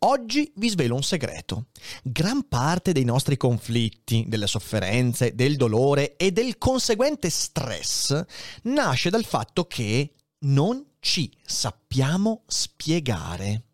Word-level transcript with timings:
Oggi 0.00 0.52
vi 0.56 0.68
svelo 0.68 0.94
un 0.94 1.02
segreto. 1.02 1.66
Gran 2.02 2.48
parte 2.48 2.92
dei 2.92 3.04
nostri 3.04 3.36
conflitti, 3.36 4.24
delle 4.28 4.46
sofferenze, 4.46 5.34
del 5.34 5.56
dolore 5.56 6.16
e 6.16 6.32
del 6.32 6.58
conseguente 6.58 7.30
stress 7.30 8.24
nasce 8.62 9.10
dal 9.10 9.24
fatto 9.24 9.66
che 9.66 10.14
non 10.40 10.84
ci 11.00 11.30
sappiamo 11.44 12.42
spiegare. 12.46 13.64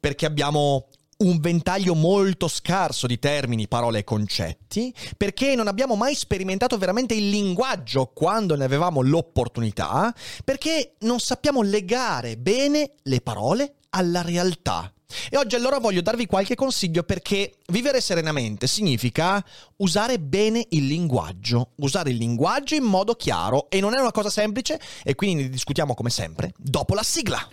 Perché 0.00 0.26
abbiamo 0.26 0.88
un 1.18 1.38
ventaglio 1.38 1.94
molto 1.94 2.48
scarso 2.48 3.06
di 3.06 3.18
termini, 3.18 3.68
parole 3.68 4.00
e 4.00 4.04
concetti, 4.04 4.94
perché 5.16 5.54
non 5.54 5.68
abbiamo 5.68 5.94
mai 5.94 6.14
sperimentato 6.14 6.76
veramente 6.76 7.14
il 7.14 7.28
linguaggio 7.28 8.06
quando 8.06 8.56
ne 8.56 8.64
avevamo 8.64 9.00
l'opportunità, 9.00 10.14
perché 10.44 10.94
non 11.00 11.20
sappiamo 11.20 11.62
legare 11.62 12.36
bene 12.36 12.92
le 13.02 13.20
parole 13.20 13.76
alla 13.90 14.22
realtà. 14.22 14.93
E 15.30 15.36
oggi 15.36 15.54
allora 15.54 15.78
voglio 15.78 16.00
darvi 16.00 16.26
qualche 16.26 16.54
consiglio 16.54 17.02
perché 17.02 17.54
vivere 17.68 18.00
serenamente 18.00 18.66
significa 18.66 19.44
usare 19.76 20.18
bene 20.18 20.66
il 20.70 20.86
linguaggio, 20.86 21.70
usare 21.76 22.10
il 22.10 22.16
linguaggio 22.16 22.74
in 22.74 22.84
modo 22.84 23.14
chiaro 23.14 23.68
e 23.70 23.80
non 23.80 23.94
è 23.94 24.00
una 24.00 24.12
cosa 24.12 24.30
semplice 24.30 24.80
e 25.02 25.14
quindi 25.14 25.42
ne 25.44 25.48
discutiamo 25.48 25.94
come 25.94 26.10
sempre 26.10 26.52
dopo 26.56 26.94
la 26.94 27.02
sigla. 27.02 27.48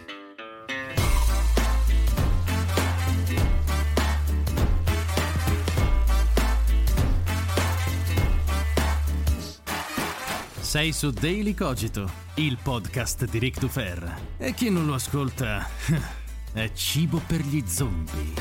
Sei 10.72 10.94
su 10.94 11.10
Daily 11.10 11.54
Cogito, 11.54 12.10
il 12.36 12.58
podcast 12.64 13.26
di 13.26 13.40
Rick 13.40 13.60
Dufer. 13.60 14.20
E 14.38 14.54
chi 14.54 14.70
non 14.70 14.86
lo 14.86 14.94
ascolta 14.94 15.68
è 16.54 16.70
cibo 16.74 17.22
per 17.26 17.42
gli 17.42 17.64
zombie. 17.66 18.34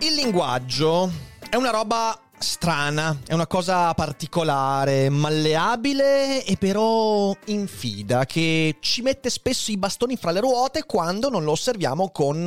Il 0.00 0.14
linguaggio 0.14 1.10
è 1.48 1.56
una 1.56 1.70
roba 1.70 2.20
strana, 2.38 3.18
è 3.26 3.32
una 3.32 3.46
cosa 3.46 3.94
particolare, 3.94 5.08
malleabile 5.08 6.44
e 6.44 6.56
però 6.58 7.34
infida, 7.46 8.26
che 8.26 8.76
ci 8.80 9.00
mette 9.00 9.30
spesso 9.30 9.70
i 9.70 9.78
bastoni 9.78 10.16
fra 10.16 10.30
le 10.30 10.40
ruote 10.40 10.84
quando 10.84 11.30
non 11.30 11.44
lo 11.44 11.52
osserviamo 11.52 12.10
con 12.10 12.44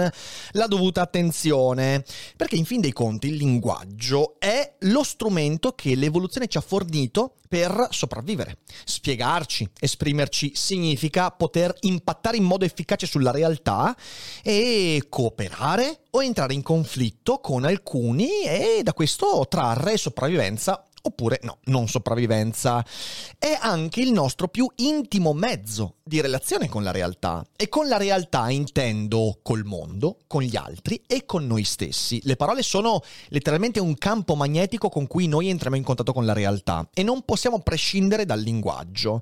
la 0.51 0.67
dovuta 0.67 1.01
attenzione. 1.01 2.05
Perché 2.35 2.55
in 2.55 2.65
fin 2.65 2.81
dei 2.81 2.93
conti 2.93 3.27
il 3.27 3.35
linguaggio 3.37 4.35
è 4.37 4.75
lo 4.81 5.03
strumento 5.03 5.73
che 5.73 5.95
l'evoluzione 5.95 6.47
ci 6.47 6.59
ha 6.59 6.61
fornito 6.61 7.33
per 7.49 7.87
sopravvivere. 7.89 8.59
Spiegarci, 8.85 9.67
esprimerci 9.79 10.51
significa 10.53 11.31
poter 11.31 11.75
impattare 11.81 12.37
in 12.37 12.43
modo 12.43 12.63
efficace 12.63 13.07
sulla 13.07 13.31
realtà 13.31 13.97
e 14.43 15.07
cooperare 15.09 16.01
o 16.11 16.23
entrare 16.23 16.53
in 16.53 16.61
conflitto 16.61 17.39
con 17.39 17.65
alcuni 17.65 18.43
e 18.43 18.81
da 18.83 18.93
questo 18.93 19.47
trarre 19.49 19.97
sopravvivenza 19.97 20.85
oppure 21.01 21.39
no, 21.43 21.59
non 21.65 21.87
sopravvivenza. 21.87 22.85
È 23.37 23.57
anche 23.59 24.01
il 24.01 24.11
nostro 24.11 24.47
più 24.47 24.69
intimo 24.75 25.33
mezzo 25.33 25.95
di 26.03 26.21
relazione 26.21 26.67
con 26.67 26.83
la 26.83 26.91
realtà. 26.91 27.45
E 27.55 27.69
con 27.69 27.87
la 27.87 27.97
realtà 27.97 28.49
intendo 28.49 29.39
col 29.43 29.63
mondo, 29.63 30.17
con 30.27 30.41
gli 30.41 30.55
altri 30.55 31.01
e 31.07 31.25
con 31.25 31.45
noi 31.45 31.63
stessi. 31.63 32.19
Le 32.23 32.35
parole 32.35 32.63
sono 32.63 33.01
letteralmente 33.27 33.79
un 33.79 33.95
campo 33.95 34.35
magnetico 34.35 34.89
con 34.89 35.07
cui 35.07 35.27
noi 35.27 35.49
entriamo 35.49 35.75
in 35.75 35.83
contatto 35.83 36.13
con 36.13 36.25
la 36.25 36.33
realtà 36.33 36.89
e 36.93 37.03
non 37.03 37.23
possiamo 37.23 37.59
prescindere 37.59 38.25
dal 38.25 38.39
linguaggio. 38.39 39.21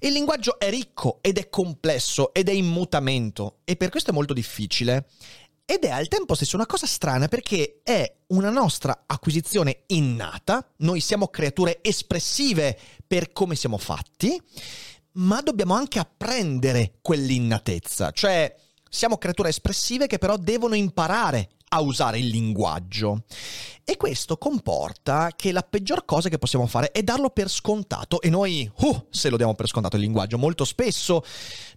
Il 0.00 0.12
linguaggio 0.12 0.58
è 0.58 0.70
ricco 0.70 1.18
ed 1.20 1.38
è 1.38 1.48
complesso 1.48 2.34
ed 2.34 2.48
è 2.48 2.52
in 2.52 2.66
mutamento 2.66 3.58
e 3.64 3.76
per 3.76 3.90
questo 3.90 4.10
è 4.10 4.14
molto 4.14 4.32
difficile. 4.34 5.06
Ed 5.66 5.84
è 5.84 5.90
al 5.90 6.08
tempo 6.08 6.34
stesso 6.34 6.56
una 6.56 6.66
cosa 6.66 6.86
strana 6.86 7.26
perché 7.26 7.80
è 7.82 8.16
una 8.28 8.50
nostra 8.50 9.04
acquisizione 9.06 9.84
innata, 9.86 10.70
noi 10.78 11.00
siamo 11.00 11.28
creature 11.28 11.78
espressive 11.80 12.78
per 13.06 13.32
come 13.32 13.54
siamo 13.54 13.78
fatti, 13.78 14.38
ma 15.12 15.40
dobbiamo 15.40 15.72
anche 15.72 15.98
apprendere 15.98 16.98
quell'innatezza, 17.00 18.10
cioè 18.10 18.54
siamo 18.90 19.16
creature 19.16 19.48
espressive 19.48 20.06
che 20.06 20.18
però 20.18 20.36
devono 20.36 20.74
imparare 20.74 21.48
a 21.68 21.80
usare 21.80 22.18
il 22.18 22.26
linguaggio. 22.26 23.24
E 23.84 23.96
questo 23.96 24.36
comporta 24.36 25.30
che 25.34 25.50
la 25.50 25.62
peggior 25.62 26.04
cosa 26.04 26.28
che 26.28 26.36
possiamo 26.36 26.66
fare 26.66 26.90
è 26.90 27.02
darlo 27.02 27.30
per 27.30 27.48
scontato. 27.48 28.20
E 28.20 28.28
noi, 28.28 28.70
uh, 28.80 29.06
se 29.08 29.30
lo 29.30 29.38
diamo 29.38 29.54
per 29.54 29.66
scontato 29.66 29.96
il 29.96 30.02
linguaggio, 30.02 30.36
molto 30.36 30.66
spesso 30.66 31.24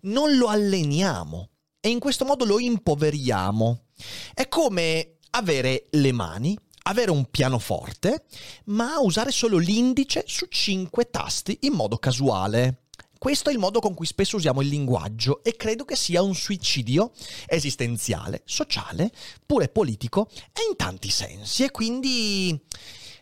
non 0.02 0.36
lo 0.36 0.48
alleniamo 0.48 1.52
e 1.80 1.90
in 1.90 2.00
questo 2.00 2.26
modo 2.26 2.46
lo 2.46 2.60
impoveriamo. 2.60 3.86
È 4.34 4.48
come 4.48 5.18
avere 5.32 5.88
le 5.92 6.12
mani, 6.12 6.58
avere 6.84 7.12
un 7.12 7.30
pianoforte, 7.30 8.26
ma 8.66 9.00
usare 9.00 9.32
solo 9.32 9.58
l'indice 9.58 10.24
su 10.26 10.48
cinque 10.48 11.10
tasti 11.10 11.60
in 11.62 11.74
modo 11.74 11.98
casuale. 11.98 12.84
Questo 13.18 13.50
è 13.50 13.54
il 13.54 13.60
modo 13.60 13.80
con 13.80 13.96
cui 13.96 14.06
spesso 14.06 14.36
usiamo 14.36 14.62
il 14.62 14.68
linguaggio 14.68 15.44
e 15.44 15.56
credo 15.56 15.86
che 15.86 15.96
sia 15.96 16.22
un 16.22 16.36
suicidio 16.36 17.12
esistenziale, 17.48 18.44
sociale, 18.46 19.12
pure 19.46 19.70
politico 19.70 20.30
e 20.54 20.62
in 20.70 20.76
tanti 20.76 21.10
sensi. 21.10 21.64
E 21.64 21.72
quindi 21.72 22.60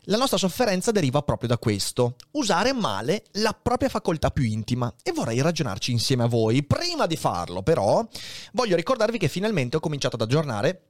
la 0.05 0.17
nostra 0.17 0.37
sofferenza 0.37 0.91
deriva 0.91 1.21
proprio 1.21 1.49
da 1.49 1.57
questo, 1.57 2.15
usare 2.31 2.73
male 2.73 3.23
la 3.33 3.57
propria 3.59 3.89
facoltà 3.89 4.31
più 4.31 4.43
intima 4.43 4.93
e 5.03 5.11
vorrei 5.11 5.41
ragionarci 5.41 5.91
insieme 5.91 6.23
a 6.23 6.27
voi. 6.27 6.63
Prima 6.63 7.05
di 7.05 7.15
farlo 7.15 7.63
però 7.63 8.05
voglio 8.53 8.75
ricordarvi 8.75 9.17
che 9.17 9.27
finalmente 9.27 9.77
ho 9.77 9.79
cominciato 9.79 10.15
ad 10.15 10.21
aggiornare 10.21 10.89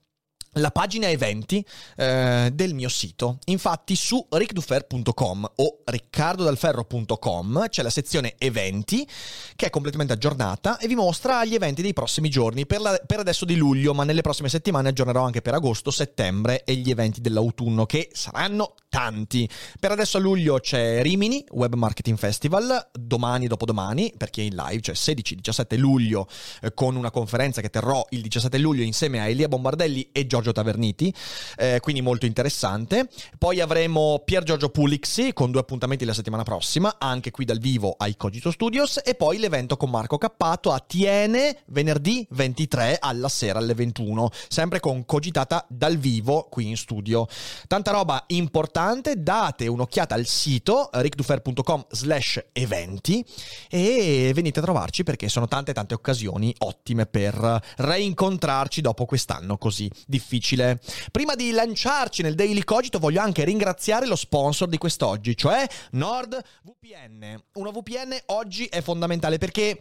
la 0.57 0.71
pagina 0.71 1.09
eventi 1.09 1.65
eh, 1.95 2.49
del 2.53 2.73
mio 2.73 2.89
sito. 2.89 3.39
Infatti 3.45 3.95
su 3.95 4.25
rickdufer.com 4.29 5.51
o 5.55 5.81
riccardodalferro.com 5.83 7.67
c'è 7.69 7.81
la 7.81 7.89
sezione 7.89 8.35
eventi 8.37 9.07
che 9.55 9.67
è 9.67 9.69
completamente 9.69 10.13
aggiornata 10.13 10.77
e 10.77 10.87
vi 10.87 10.95
mostra 10.95 11.43
gli 11.45 11.55
eventi 11.55 11.81
dei 11.81 11.93
prossimi 11.93 12.29
giorni, 12.29 12.65
per, 12.65 12.81
la, 12.81 12.99
per, 13.05 13.19
adesso 13.19 13.45
di 13.45 13.55
luglio, 13.55 13.93
ma 13.93 14.03
nelle 14.03 14.21
prossime 14.21 14.49
settimane 14.49 14.89
aggiornerò 14.89 15.23
anche 15.23 15.41
per 15.41 15.53
agosto, 15.53 15.91
settembre 15.91 16.63
e 16.63 16.75
gli 16.75 16.89
eventi 16.89 17.21
dell'autunno 17.21 17.85
che 17.85 18.09
saranno 18.13 18.75
tanti. 18.95 19.49
Per 19.77 19.91
adesso 19.91 20.15
a 20.15 20.19
luglio 20.21 20.57
c'è 20.61 21.01
Rimini, 21.01 21.43
Web 21.51 21.73
Marketing 21.73 22.17
Festival, 22.17 22.91
domani 22.93 23.45
dopodomani, 23.45 24.13
per 24.15 24.29
chi 24.29 24.39
è 24.39 24.43
in 24.45 24.55
live, 24.55 24.79
cioè 24.79 24.95
16-17 24.95 25.77
luglio, 25.77 26.29
eh, 26.61 26.73
con 26.73 26.95
una 26.95 27.11
conferenza 27.11 27.59
che 27.59 27.69
terrò 27.69 28.05
il 28.11 28.21
17 28.21 28.57
luglio 28.57 28.83
insieme 28.83 29.19
a 29.19 29.27
Elia 29.27 29.49
Bombardelli 29.49 30.11
e 30.13 30.25
Giorgio 30.27 30.53
Taverniti, 30.53 31.13
eh, 31.57 31.79
quindi 31.81 32.01
molto 32.01 32.25
interessante. 32.25 33.09
Poi 33.37 33.59
avremo 33.59 34.21
Pier 34.23 34.43
Giorgio 34.43 34.69
Pulixi 34.69 35.33
con 35.33 35.51
due 35.51 35.59
appuntamenti 35.59 36.05
la 36.05 36.13
settimana 36.13 36.43
prossima, 36.43 36.95
anche 36.97 37.31
qui 37.31 37.43
dal 37.43 37.59
vivo 37.59 37.95
ai 37.97 38.15
Cogito 38.15 38.49
Studios, 38.49 39.01
e 39.03 39.15
poi 39.15 39.39
l'evento 39.39 39.75
con 39.75 39.89
Marco 39.89 40.17
Cappato 40.17 40.71
a 40.71 40.79
Tiene 40.79 41.63
venerdì 41.65 42.25
23 42.29 42.99
alla 43.01 43.27
sera 43.27 43.59
alle 43.59 43.73
21, 43.73 44.29
sempre 44.47 44.79
con 44.79 45.03
Cogitata 45.03 45.65
dal 45.67 45.97
vivo 45.97 46.47
qui 46.49 46.69
in 46.69 46.77
studio. 46.77 47.27
Tanta 47.67 47.91
roba 47.91 48.23
importante 48.27 48.83
importante, 48.85 49.21
date 49.21 49.67
un'occhiata 49.67 50.13
al 50.13 50.25
sito 50.25 50.89
rickdufer.com 50.93 51.87
slash 51.89 52.45
eventi 52.51 53.25
e 53.69 54.31
venite 54.33 54.59
a 54.59 54.61
trovarci 54.61 55.03
perché 55.03 55.27
sono 55.27 55.47
tante 55.47 55.73
tante 55.73 55.95
occasioni 55.95 56.53
ottime 56.59 57.05
per 57.05 57.61
reincontrarci 57.77 58.81
dopo 58.81 59.05
quest'anno 59.05 59.57
così 59.57 59.89
difficile. 60.05 60.79
Prima 61.11 61.35
di 61.35 61.51
lanciarci 61.51 62.21
nel 62.21 62.35
Daily 62.35 62.63
Cogito 62.63 62.99
voglio 62.99 63.21
anche 63.21 63.43
ringraziare 63.43 64.05
lo 64.05 64.15
sponsor 64.15 64.67
di 64.67 64.77
quest'oggi, 64.77 65.35
cioè 65.35 65.65
NordVPN. 65.91 67.43
Una 67.53 67.71
VPN 67.71 68.17
oggi 68.27 68.65
è 68.65 68.81
fondamentale 68.81 69.37
perché 69.37 69.79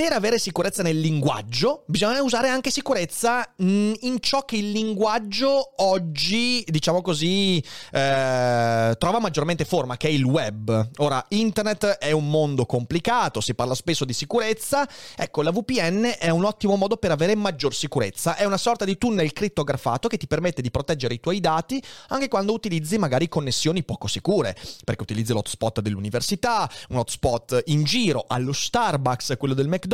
per 0.00 0.14
avere 0.14 0.38
sicurezza 0.38 0.82
nel 0.82 0.98
linguaggio 0.98 1.84
bisogna 1.86 2.22
usare 2.22 2.48
anche 2.48 2.70
sicurezza 2.70 3.46
in 3.56 4.16
ciò 4.20 4.46
che 4.46 4.56
il 4.56 4.70
linguaggio 4.70 5.72
oggi, 5.82 6.64
diciamo 6.66 7.02
così, 7.02 7.62
eh, 7.92 8.96
trova 8.98 9.18
maggiormente 9.18 9.66
forma, 9.66 9.98
che 9.98 10.08
è 10.08 10.10
il 10.10 10.24
web. 10.24 10.88
Ora, 11.00 11.22
internet 11.28 11.84
è 11.98 12.12
un 12.12 12.30
mondo 12.30 12.64
complicato, 12.64 13.42
si 13.42 13.54
parla 13.54 13.74
spesso 13.74 14.06
di 14.06 14.14
sicurezza, 14.14 14.88
ecco, 15.14 15.42
la 15.42 15.50
VPN 15.50 16.14
è 16.18 16.30
un 16.30 16.46
ottimo 16.46 16.76
modo 16.76 16.96
per 16.96 17.10
avere 17.10 17.34
maggior 17.34 17.74
sicurezza, 17.74 18.36
è 18.36 18.46
una 18.46 18.56
sorta 18.56 18.86
di 18.86 18.96
tunnel 18.96 19.34
crittografato 19.34 20.08
che 20.08 20.16
ti 20.16 20.26
permette 20.26 20.62
di 20.62 20.70
proteggere 20.70 21.12
i 21.12 21.20
tuoi 21.20 21.40
dati 21.40 21.78
anche 22.08 22.28
quando 22.28 22.54
utilizzi 22.54 22.96
magari 22.96 23.28
connessioni 23.28 23.82
poco 23.82 24.06
sicure, 24.06 24.56
perché 24.82 25.02
utilizzi 25.02 25.34
l'hotspot 25.34 25.82
dell'università, 25.82 26.70
un 26.88 26.96
hotspot 26.96 27.64
in 27.66 27.84
giro, 27.84 28.24
allo 28.26 28.54
Starbucks, 28.54 29.34
quello 29.36 29.52
del 29.52 29.68
McDonald's, 29.68 29.88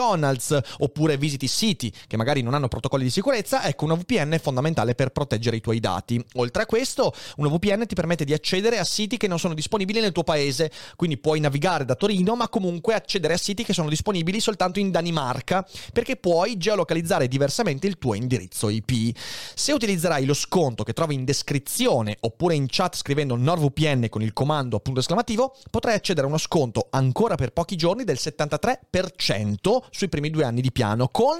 oppure 0.79 1.17
visiti 1.17 1.47
siti 1.47 1.93
che 2.07 2.17
magari 2.17 2.43
non 2.43 2.55
hanno 2.55 2.69
protocolli 2.69 3.05
di 3.05 3.11
sicurezza, 3.11 3.65
ecco 3.65 3.85
una 3.85 3.95
VPN 3.95 4.33
è 4.33 4.39
fondamentale 4.39 4.95
per 4.95 5.11
proteggere 5.11 5.57
i 5.57 5.61
tuoi 5.61 5.81
dati. 5.81 6.23
Oltre 6.35 6.63
a 6.63 6.67
questo, 6.67 7.13
una 7.37 7.49
VPN 7.49 7.87
ti 7.87 7.95
permette 7.95 8.25
di 8.25 8.33
accedere 8.33 8.79
a 8.79 8.85
siti 8.85 9.17
che 9.17 9.29
non 9.29 9.39
sono 9.39 9.55
disponibili 9.55 10.01
nel 10.01 10.13
tuo 10.13 10.25
paese, 10.25 10.71
quindi 10.97 11.19
puoi 11.19 11.41
navigare 11.41 11.85
da 11.85 11.95
Torino, 11.95 12.37
ma 12.37 12.49
comunque 12.49 12.95
accedere 12.95 13.35
a 13.35 13.39
siti 13.39 13.65
che 13.65 13.73
sono 13.73 13.89
disponibili 13.89 14.41
soltanto 14.41 14.79
in 14.79 14.91
Danimarca, 14.91 15.67
perché 15.93 16.17
puoi 16.17 16.57
geolocalizzare 16.57 17.29
diversamente 17.29 17.87
il 17.87 17.99
tuo 17.99 18.15
indirizzo 18.15 18.69
IP. 18.69 19.17
Se 19.55 19.73
utilizzerai 19.73 20.25
lo 20.25 20.35
sconto 20.35 20.85
che 20.85 20.93
trovi 20.93 21.15
in 21.15 21.25
descrizione 21.25 22.17
oppure 22.21 22.55
in 22.55 22.67
chat 22.69 22.97
scrivendo 22.97 23.37
NordVPN 23.37 24.09
con 24.09 24.23
il 24.23 24.33
comando 24.33 24.77
appunto 24.77 25.01
esclamativo, 25.01 25.57
potrai 25.71 25.95
accedere 25.95 26.27
a 26.27 26.29
uno 26.29 26.39
sconto 26.39 26.89
ancora 26.91 27.35
per 27.37 27.53
pochi 27.53 27.77
giorni 27.77 28.05
del 28.05 28.19
73% 28.21 29.76
sui 29.91 30.09
primi 30.09 30.31
due 30.31 30.45
anni 30.45 30.61
di 30.61 30.73
piano, 30.73 31.09
con 31.09 31.39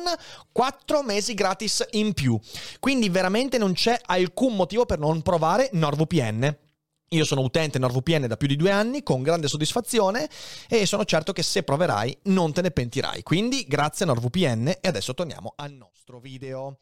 4 0.53 1.03
mesi 1.03 1.35
gratis 1.35 1.87
in 1.93 2.13
più. 2.13 2.39
Quindi 2.81 3.09
veramente 3.09 3.59
non 3.59 3.73
c'è 3.73 3.99
alcun 4.07 4.57
motivo 4.57 4.87
per 4.87 4.99
non 4.99 5.23
provare 5.23 5.71
NordVPN. 5.73 6.59
Io 7.11 7.25
sono 7.25 7.43
utente 7.43 7.79
NordVPN 7.79 8.27
da 8.27 8.37
più 8.37 8.49
di 8.49 8.57
due 8.57 8.73
anni 8.73 9.05
con 9.05 9.23
grande 9.23 9.47
soddisfazione 9.47 10.29
e 10.69 10.87
sono 10.87 11.05
certo 11.05 11.33
che 11.33 11.45
se 11.45 11.63
proverai 11.63 12.19
non 12.25 12.53
te 12.53 12.63
ne 12.63 12.73
pentirai. 12.73 13.23
Quindi 13.23 13.65
grazie 13.69 14.05
a 14.05 14.09
NordVPN 14.09 14.79
e 14.81 14.89
adesso 14.89 15.15
torniamo 15.15 15.53
al 15.55 15.71
nostro 15.71 16.19
video. 16.19 16.79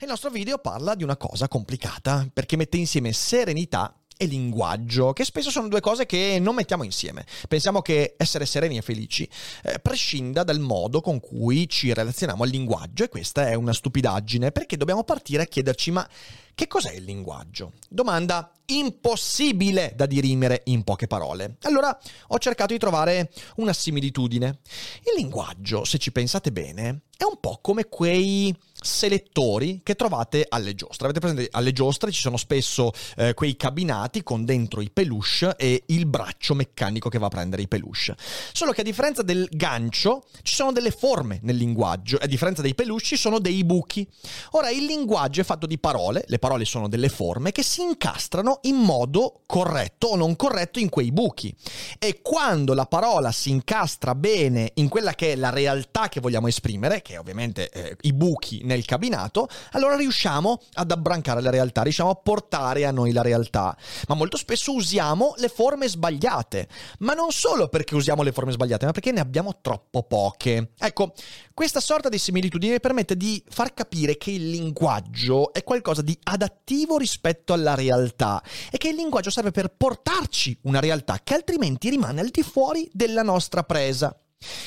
Il 0.00 0.08
nostro 0.08 0.30
video 0.30 0.56
parla 0.56 0.94
di 0.94 1.02
una 1.02 1.18
cosa 1.18 1.46
complicata 1.46 2.26
perché 2.32 2.56
mette 2.56 2.78
insieme 2.78 3.12
serenità 3.12 3.94
e 4.16 4.26
linguaggio, 4.26 5.12
che 5.12 5.24
spesso 5.24 5.50
sono 5.50 5.68
due 5.68 5.80
cose 5.80 6.06
che 6.06 6.38
non 6.40 6.54
mettiamo 6.54 6.82
insieme. 6.82 7.24
Pensiamo 7.48 7.82
che 7.82 8.14
essere 8.16 8.46
sereni 8.46 8.76
e 8.78 8.82
felici 8.82 9.28
eh, 9.62 9.78
prescinda 9.78 10.42
dal 10.42 10.60
modo 10.60 11.00
con 11.00 11.20
cui 11.20 11.68
ci 11.68 11.92
relazioniamo 11.92 12.42
al 12.42 12.48
linguaggio 12.48 13.04
e 13.04 13.08
questa 13.08 13.48
è 13.48 13.54
una 13.54 13.72
stupidaggine 13.72 14.52
perché 14.52 14.76
dobbiamo 14.76 15.04
partire 15.04 15.42
a 15.42 15.46
chiederci 15.46 15.90
ma 15.90 16.08
che 16.56 16.68
cos'è 16.68 16.94
il 16.94 17.04
linguaggio? 17.04 17.72
Domanda 17.86 18.50
impossibile 18.66 19.92
da 19.94 20.06
dirimere 20.06 20.62
in 20.64 20.84
poche 20.84 21.06
parole. 21.06 21.56
Allora 21.64 21.96
ho 22.28 22.38
cercato 22.38 22.72
di 22.72 22.78
trovare 22.78 23.30
una 23.56 23.74
similitudine. 23.74 24.60
Il 25.00 25.20
linguaggio, 25.20 25.84
se 25.84 25.98
ci 25.98 26.12
pensate 26.12 26.52
bene, 26.52 27.02
è 27.14 27.24
un 27.24 27.38
po' 27.40 27.58
come 27.60 27.88
quei 27.90 28.56
selettori 28.80 29.80
che 29.82 29.94
trovate 29.94 30.46
alle 30.48 30.74
giostre. 30.74 31.06
Avete 31.06 31.20
presente? 31.20 31.48
Alle 31.52 31.72
giostre 31.72 32.10
ci 32.12 32.20
sono 32.20 32.36
spesso 32.36 32.92
eh, 33.16 33.34
quei 33.34 33.56
cabinati 33.56 34.22
con 34.22 34.44
dentro 34.44 34.80
i 34.80 34.90
peluche 34.90 35.54
e 35.56 35.84
il 35.86 36.06
braccio 36.06 36.54
meccanico 36.54 37.08
che 37.08 37.18
va 37.18 37.26
a 37.26 37.30
prendere 37.30 37.62
i 37.62 37.68
peluche. 37.68 38.16
Solo 38.52 38.72
che 38.72 38.82
a 38.82 38.84
differenza 38.84 39.22
del 39.22 39.48
gancio 39.50 40.24
ci 40.42 40.54
sono 40.54 40.72
delle 40.72 40.90
forme 40.90 41.38
nel 41.42 41.56
linguaggio 41.56 42.18
a 42.20 42.26
differenza 42.26 42.62
dei 42.62 42.74
peluche 42.74 43.04
ci 43.04 43.16
sono 43.16 43.38
dei 43.38 43.64
buchi. 43.64 44.06
Ora 44.52 44.70
il 44.70 44.84
linguaggio 44.84 45.40
è 45.40 45.44
fatto 45.44 45.66
di 45.66 45.78
parole, 45.78 46.24
le 46.26 46.38
parole 46.38 46.64
sono 46.64 46.88
delle 46.88 47.08
forme 47.08 47.52
che 47.52 47.62
si 47.62 47.82
incastrano 47.82 48.58
in 48.62 48.76
modo 48.76 49.42
corretto 49.46 50.08
o 50.08 50.16
non 50.16 50.36
corretto 50.36 50.78
in 50.78 50.88
quei 50.88 51.12
buchi. 51.12 51.54
E 51.98 52.20
quando 52.22 52.74
la 52.74 52.86
parola 52.86 53.32
si 53.32 53.50
incastra 53.50 54.14
bene 54.14 54.72
in 54.74 54.88
quella 54.88 55.14
che 55.14 55.32
è 55.32 55.36
la 55.36 55.50
realtà 55.50 56.08
che 56.08 56.20
vogliamo 56.20 56.48
esprimere, 56.48 57.02
che 57.02 57.16
ovviamente 57.16 57.70
eh, 57.70 57.96
i 58.02 58.12
buchi 58.12 58.64
nel 58.66 58.84
cabinato, 58.84 59.48
allora 59.72 59.96
riusciamo 59.96 60.60
ad 60.74 60.90
abbrancare 60.90 61.40
la 61.40 61.50
realtà, 61.50 61.82
riusciamo 61.82 62.10
a 62.10 62.14
portare 62.14 62.84
a 62.84 62.90
noi 62.90 63.12
la 63.12 63.22
realtà. 63.22 63.76
Ma 64.08 64.14
molto 64.14 64.36
spesso 64.36 64.74
usiamo 64.74 65.34
le 65.36 65.48
forme 65.48 65.88
sbagliate, 65.88 66.68
ma 66.98 67.14
non 67.14 67.30
solo 67.30 67.68
perché 67.68 67.94
usiamo 67.94 68.22
le 68.22 68.32
forme 68.32 68.52
sbagliate, 68.52 68.84
ma 68.84 68.92
perché 68.92 69.12
ne 69.12 69.20
abbiamo 69.20 69.60
troppo 69.60 70.02
poche. 70.02 70.72
Ecco, 70.78 71.14
questa 71.54 71.80
sorta 71.80 72.08
di 72.08 72.18
similitudine 72.18 72.80
permette 72.80 73.16
di 73.16 73.42
far 73.48 73.72
capire 73.72 74.18
che 74.18 74.30
il 74.30 74.50
linguaggio 74.50 75.52
è 75.52 75.64
qualcosa 75.64 76.02
di 76.02 76.18
adattivo 76.24 76.98
rispetto 76.98 77.52
alla 77.52 77.74
realtà 77.74 78.42
e 78.70 78.76
che 78.76 78.88
il 78.88 78.96
linguaggio 78.96 79.30
serve 79.30 79.52
per 79.52 79.72
portarci 79.74 80.58
una 80.62 80.80
realtà 80.80 81.20
che 81.22 81.34
altrimenti 81.34 81.88
rimane 81.88 82.20
al 82.20 82.28
di 82.28 82.42
fuori 82.42 82.88
della 82.92 83.22
nostra 83.22 83.62
presa. 83.62 84.14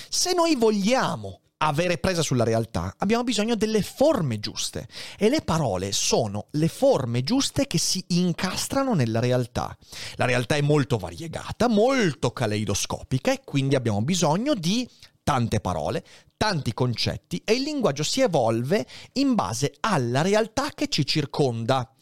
Se 0.09 0.33
noi 0.33 0.55
vogliamo 0.55 1.41
avere 1.61 1.97
presa 1.97 2.21
sulla 2.21 2.43
realtà, 2.43 2.93
abbiamo 2.97 3.23
bisogno 3.23 3.55
delle 3.55 3.81
forme 3.81 4.39
giuste 4.39 4.87
e 5.17 5.29
le 5.29 5.41
parole 5.41 5.91
sono 5.91 6.47
le 6.51 6.67
forme 6.67 7.23
giuste 7.23 7.67
che 7.67 7.77
si 7.77 8.03
incastrano 8.09 8.93
nella 8.93 9.19
realtà. 9.19 9.75
La 10.15 10.25
realtà 10.25 10.55
è 10.55 10.61
molto 10.61 10.97
variegata, 10.97 11.67
molto 11.67 12.31
caleidoscopica 12.31 13.31
e 13.31 13.41
quindi 13.43 13.75
abbiamo 13.75 14.01
bisogno 14.01 14.53
di 14.53 14.87
tante 15.21 15.59
parole, 15.59 16.03
tanti 16.37 16.73
concetti 16.73 17.41
e 17.43 17.53
il 17.53 17.63
linguaggio 17.63 18.03
si 18.03 18.21
evolve 18.21 18.87
in 19.13 19.35
base 19.35 19.73
alla 19.81 20.21
realtà 20.21 20.69
che 20.73 20.87
ci 20.87 21.05
circonda. 21.05 21.93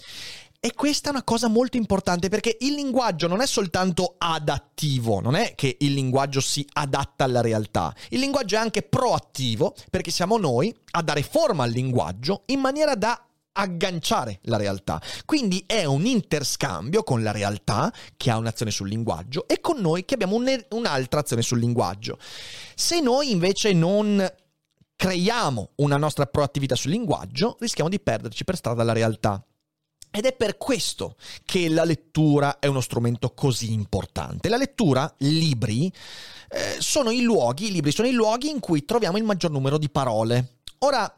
E 0.60 0.74
questa 0.74 1.10
è 1.10 1.12
una 1.12 1.24
cosa 1.24 1.48
molto 1.48 1.78
importante 1.78 2.30
perché 2.30 2.58
il 2.62 2.74
linguaggio 2.74 3.28
non 3.28 3.42
è 3.42 3.46
soltanto 3.46 4.16
adattivo, 4.18 5.22
non 5.22 5.36
è 5.36 5.54
che 5.54 5.78
il 5.80 5.94
linguaggio 5.94 6.42
si 6.42 6.68
adatta 6.74 7.26
alla 7.26 7.42
realtà, 7.42 7.94
il 8.10 8.20
linguaggio 8.20 8.56
è 8.56 8.60
anche 8.60 8.82
proattivo 8.82 9.76
perché 9.92 10.10
siamo 10.10 10.38
noi 10.38 10.76
a 10.92 11.04
dare 11.04 11.22
forma 11.22 11.64
al 11.64 11.70
linguaggio 11.70 12.42
in 12.48 12.60
maniera 12.60 12.96
da 12.96 13.28
agganciare 13.58 14.40
la 14.44 14.58
realtà. 14.58 15.02
Quindi 15.26 15.64
è 15.68 15.86
un 15.86 16.06
interscambio 16.06 17.04
con 17.04 17.22
la 17.22 17.32
realtà 17.32 17.94
che 18.16 18.32
ha 18.32 18.38
un'azione 18.38 18.72
sul 18.72 18.88
linguaggio 18.88 19.48
e 19.48 19.60
con 19.60 19.80
noi 19.80 20.06
che 20.06 20.16
abbiamo 20.16 20.36
un, 20.36 20.66
un'altra 20.70 21.20
azione 21.20 21.42
sul 21.42 21.60
linguaggio. 21.60 22.18
Se 22.76 23.00
noi 23.00 23.32
invece 23.32 23.74
non 23.74 24.26
creiamo 24.96 25.72
una 25.76 25.98
nostra 25.98 26.26
proattività 26.26 26.76
sul 26.76 26.92
linguaggio, 26.92 27.58
rischiamo 27.60 27.90
di 27.90 28.00
perderci 28.00 28.44
per 28.44 28.56
strada 28.56 28.84
la 28.84 28.94
realtà. 28.94 29.44
Ed 30.12 30.26
è 30.26 30.34
per 30.34 30.58
questo 30.58 31.16
che 31.46 31.70
la 31.70 31.84
lettura 31.84 32.60
è 32.60 32.68
uno 32.68 32.82
strumento 32.82 33.34
così 33.34 33.74
importante. 33.74 34.50
La 34.50 34.58
lettura, 34.58 35.14
libri, 35.20 35.92
eh, 36.50 36.78
sono 36.80 37.12
i 37.12 37.22
luoghi, 37.22 37.68
i 37.68 37.72
libri 37.72 37.92
sono 37.92 38.08
i 38.08 38.14
luoghi 38.14 38.50
in 38.50 38.60
cui 38.60 38.86
troviamo 38.86 39.18
il 39.18 39.24
maggior 39.24 39.52
numero 39.52 39.78
di 39.78 39.90
parole. 39.90 40.60
Ora, 40.80 41.12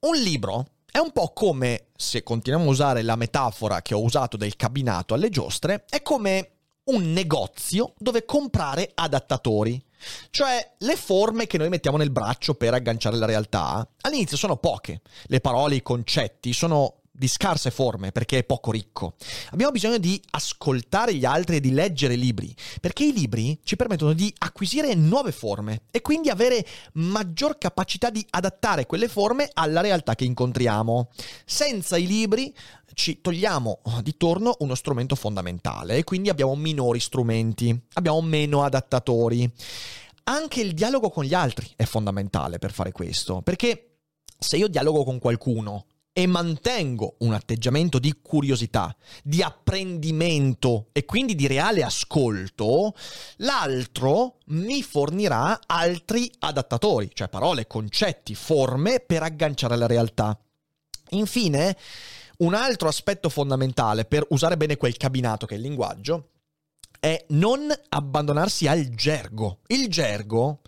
un 0.00 0.16
libro 0.16 0.66
è 0.90 0.98
un 0.98 1.12
po' 1.12 1.32
come, 1.32 1.88
se 1.96 2.22
continuiamo 2.22 2.68
a 2.68 2.72
usare 2.72 3.02
la 3.02 3.16
metafora 3.16 3.82
che 3.82 3.94
ho 3.94 4.02
usato 4.02 4.36
del 4.36 4.56
cabinato 4.56 5.14
alle 5.14 5.28
giostre, 5.28 5.84
è 5.88 6.02
come 6.02 6.50
un 6.84 7.12
negozio 7.12 7.94
dove 7.98 8.24
comprare 8.24 8.92
adattatori. 8.94 9.82
Cioè, 10.30 10.74
le 10.78 10.96
forme 10.96 11.46
che 11.46 11.58
noi 11.58 11.68
mettiamo 11.68 11.96
nel 11.96 12.10
braccio 12.10 12.54
per 12.54 12.74
agganciare 12.74 13.16
la 13.16 13.26
realtà 13.26 13.86
all'inizio 14.02 14.36
sono 14.36 14.56
poche. 14.56 15.00
Le 15.24 15.40
parole, 15.40 15.76
i 15.76 15.82
concetti 15.82 16.52
sono 16.52 17.02
di 17.16 17.28
scarse 17.28 17.70
forme 17.70 18.12
perché 18.12 18.38
è 18.38 18.44
poco 18.44 18.70
ricco. 18.70 19.14
Abbiamo 19.50 19.72
bisogno 19.72 19.98
di 19.98 20.20
ascoltare 20.30 21.14
gli 21.14 21.24
altri 21.24 21.56
e 21.56 21.60
di 21.60 21.72
leggere 21.72 22.14
libri, 22.14 22.54
perché 22.80 23.04
i 23.04 23.12
libri 23.12 23.58
ci 23.64 23.76
permettono 23.76 24.12
di 24.12 24.32
acquisire 24.38 24.94
nuove 24.94 25.32
forme 25.32 25.82
e 25.90 26.00
quindi 26.02 26.28
avere 26.28 26.66
maggior 26.94 27.58
capacità 27.58 28.10
di 28.10 28.24
adattare 28.30 28.86
quelle 28.86 29.08
forme 29.08 29.50
alla 29.52 29.80
realtà 29.80 30.14
che 30.14 30.24
incontriamo. 30.24 31.10
Senza 31.44 31.96
i 31.96 32.06
libri 32.06 32.54
ci 32.94 33.20
togliamo 33.20 33.80
di 34.02 34.16
torno 34.16 34.56
uno 34.60 34.74
strumento 34.74 35.14
fondamentale 35.14 35.96
e 35.96 36.04
quindi 36.04 36.28
abbiamo 36.28 36.54
minori 36.54 37.00
strumenti, 37.00 37.78
abbiamo 37.94 38.20
meno 38.22 38.62
adattatori. 38.62 39.50
Anche 40.24 40.60
il 40.60 40.74
dialogo 40.74 41.10
con 41.10 41.24
gli 41.24 41.34
altri 41.34 41.70
è 41.76 41.84
fondamentale 41.84 42.58
per 42.58 42.72
fare 42.72 42.92
questo, 42.92 43.42
perché 43.42 43.98
se 44.38 44.56
io 44.56 44.68
dialogo 44.68 45.04
con 45.04 45.18
qualcuno 45.18 45.86
e 46.18 46.26
mantengo 46.26 47.16
un 47.18 47.34
atteggiamento 47.34 47.98
di 47.98 48.20
curiosità, 48.22 48.96
di 49.22 49.42
apprendimento 49.42 50.86
e 50.92 51.04
quindi 51.04 51.34
di 51.34 51.46
reale 51.46 51.82
ascolto, 51.82 52.94
l'altro 53.40 54.38
mi 54.46 54.82
fornirà 54.82 55.60
altri 55.66 56.32
adattatori, 56.38 57.10
cioè 57.12 57.28
parole, 57.28 57.66
concetti, 57.66 58.34
forme 58.34 59.00
per 59.00 59.24
agganciare 59.24 59.76
la 59.76 59.86
realtà. 59.86 60.40
Infine, 61.10 61.76
un 62.38 62.54
altro 62.54 62.88
aspetto 62.88 63.28
fondamentale 63.28 64.06
per 64.06 64.24
usare 64.30 64.56
bene 64.56 64.78
quel 64.78 64.96
cabinato 64.96 65.44
che 65.44 65.52
è 65.52 65.58
il 65.58 65.64
linguaggio 65.64 66.30
è 67.00 67.24
non 67.28 67.72
abbandonarsi 67.88 68.66
al 68.66 68.88
gergo. 68.88 69.58
Il 69.66 69.88
gergo 69.88 70.60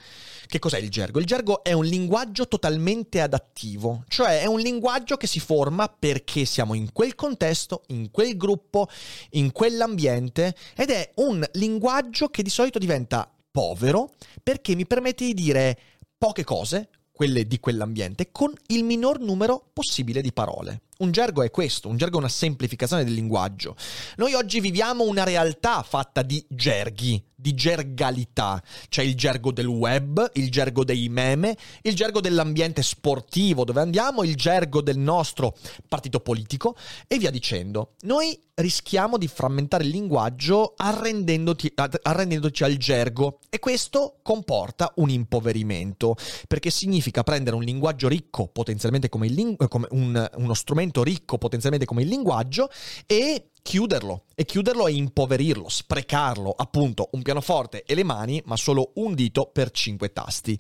che 0.49 0.59
cos'è 0.59 0.79
il 0.79 0.89
gergo? 0.89 1.19
Il 1.19 1.27
gergo 1.27 1.63
è 1.63 1.73
un 1.73 1.85
linguaggio 1.85 2.49
totalmente 2.49 3.21
adattivo, 3.21 4.05
cioè 4.09 4.41
è 4.41 4.47
un 4.47 4.59
linguaggio 4.59 5.19
che 5.19 5.27
si 5.27 5.41
forma 5.41 5.89
perché 5.89 6.47
siamo 6.47 6.73
in 6.73 6.91
quel 6.91 7.15
contesto, 7.15 7.83
in 7.89 8.11
quel 8.11 8.35
gruppo, 8.37 8.89
in 9.33 9.53
quell'ambiente 9.53 10.55
ed 10.75 10.91
è 10.91 11.13
un 11.17 11.47
linguaggio 11.53 12.29
che 12.29 12.43
di 12.43 12.49
solito 12.49 12.79
diventa 12.79 13.31
povero 13.51 14.15
perché 14.43 14.75
mi 14.75 14.87
permette 14.87 15.27
di 15.27 15.35
dire 15.35 15.79
poche 16.17 16.45
cose, 16.45 16.89
quelle 17.13 17.47
di 17.47 17.61
quell'ambiente, 17.61 18.31
con 18.33 18.53
il 18.69 18.85
minor 18.85 19.21
numero 19.21 19.69
possibile 19.73 20.23
di 20.23 20.33
parole. 20.33 20.81
Un 20.99 21.13
gergo 21.13 21.45
è 21.45 21.51
questo, 21.53 21.89
un 21.89 21.97
gergo 21.97 22.17
è 22.17 22.19
una 22.19 22.29
semplificazione 22.29 23.05
del 23.05 23.15
linguaggio. 23.15 23.77
Noi 24.17 24.35
oggi 24.35 24.59
viviamo 24.59 25.05
una 25.05 25.23
realtà 25.23 25.83
fatta 25.85 26.23
di 26.23 26.45
gerghi, 26.49 27.25
di 27.41 27.55
gergalità. 27.55 28.61
C'è 28.89 29.03
il 29.03 29.15
gergo 29.15 29.53
del 29.53 29.67
web, 29.67 30.29
il 30.35 30.51
gergo 30.51 30.83
dei 30.83 31.09
meme, 31.09 31.57
il 31.83 31.95
gergo 31.95 32.21
dell'ambiente 32.21 32.83
sportivo 32.83 33.63
dove 33.65 33.81
andiamo, 33.81 34.25
il 34.25 34.35
gergo 34.35 34.83
del 34.83 34.99
nostro 34.99 35.57
partito 35.87 36.19
politico 36.19 36.75
e 37.07 37.17
via 37.17 37.31
dicendo. 37.31 37.93
Noi 38.03 38.37
rischiamo 38.55 39.19
di 39.19 39.29
frammentare 39.29 39.85
il 39.85 39.91
linguaggio 39.91 40.75
arrendendoci, 40.77 41.73
al 41.75 42.77
gergo 42.77 43.39
e 43.51 43.61
questo 43.61 44.19
comporta 44.23 44.93
un 44.97 45.11
impoverimento 45.11 46.17
perché 46.49 46.71
significa 46.71 47.23
prendere 47.23 47.55
un 47.55 47.63
linguaggio 47.63 48.09
ricco 48.09 48.49
potenzialmente 48.49 49.09
come, 49.09 49.29
ling- 49.29 49.69
come 49.69 49.87
un, 49.91 50.29
uno 50.37 50.55
strumento 50.55 51.05
ricco 51.05 51.39
potenzialmente 51.39 51.87
come 51.87 52.03
il 52.03 52.09
linguaggio 52.09 52.69
e 53.07 53.51
chiuderlo 53.63 54.25
e 54.35 54.45
chiuderlo 54.45 54.87
e 54.87 54.93
impoverirlo, 54.93 55.69
sprecarlo, 55.69 56.55
appunto 56.57 57.09
un 57.13 57.23
pianoforte 57.23 57.85
e 57.85 57.95
le 57.95 58.05
mani, 58.05 58.43
ma 58.47 58.57
solo 58.57 58.93
un 58.97 59.15
dito 59.15 59.51
per 59.53 59.71
cinque 59.71 60.13
tasti. 60.13 60.59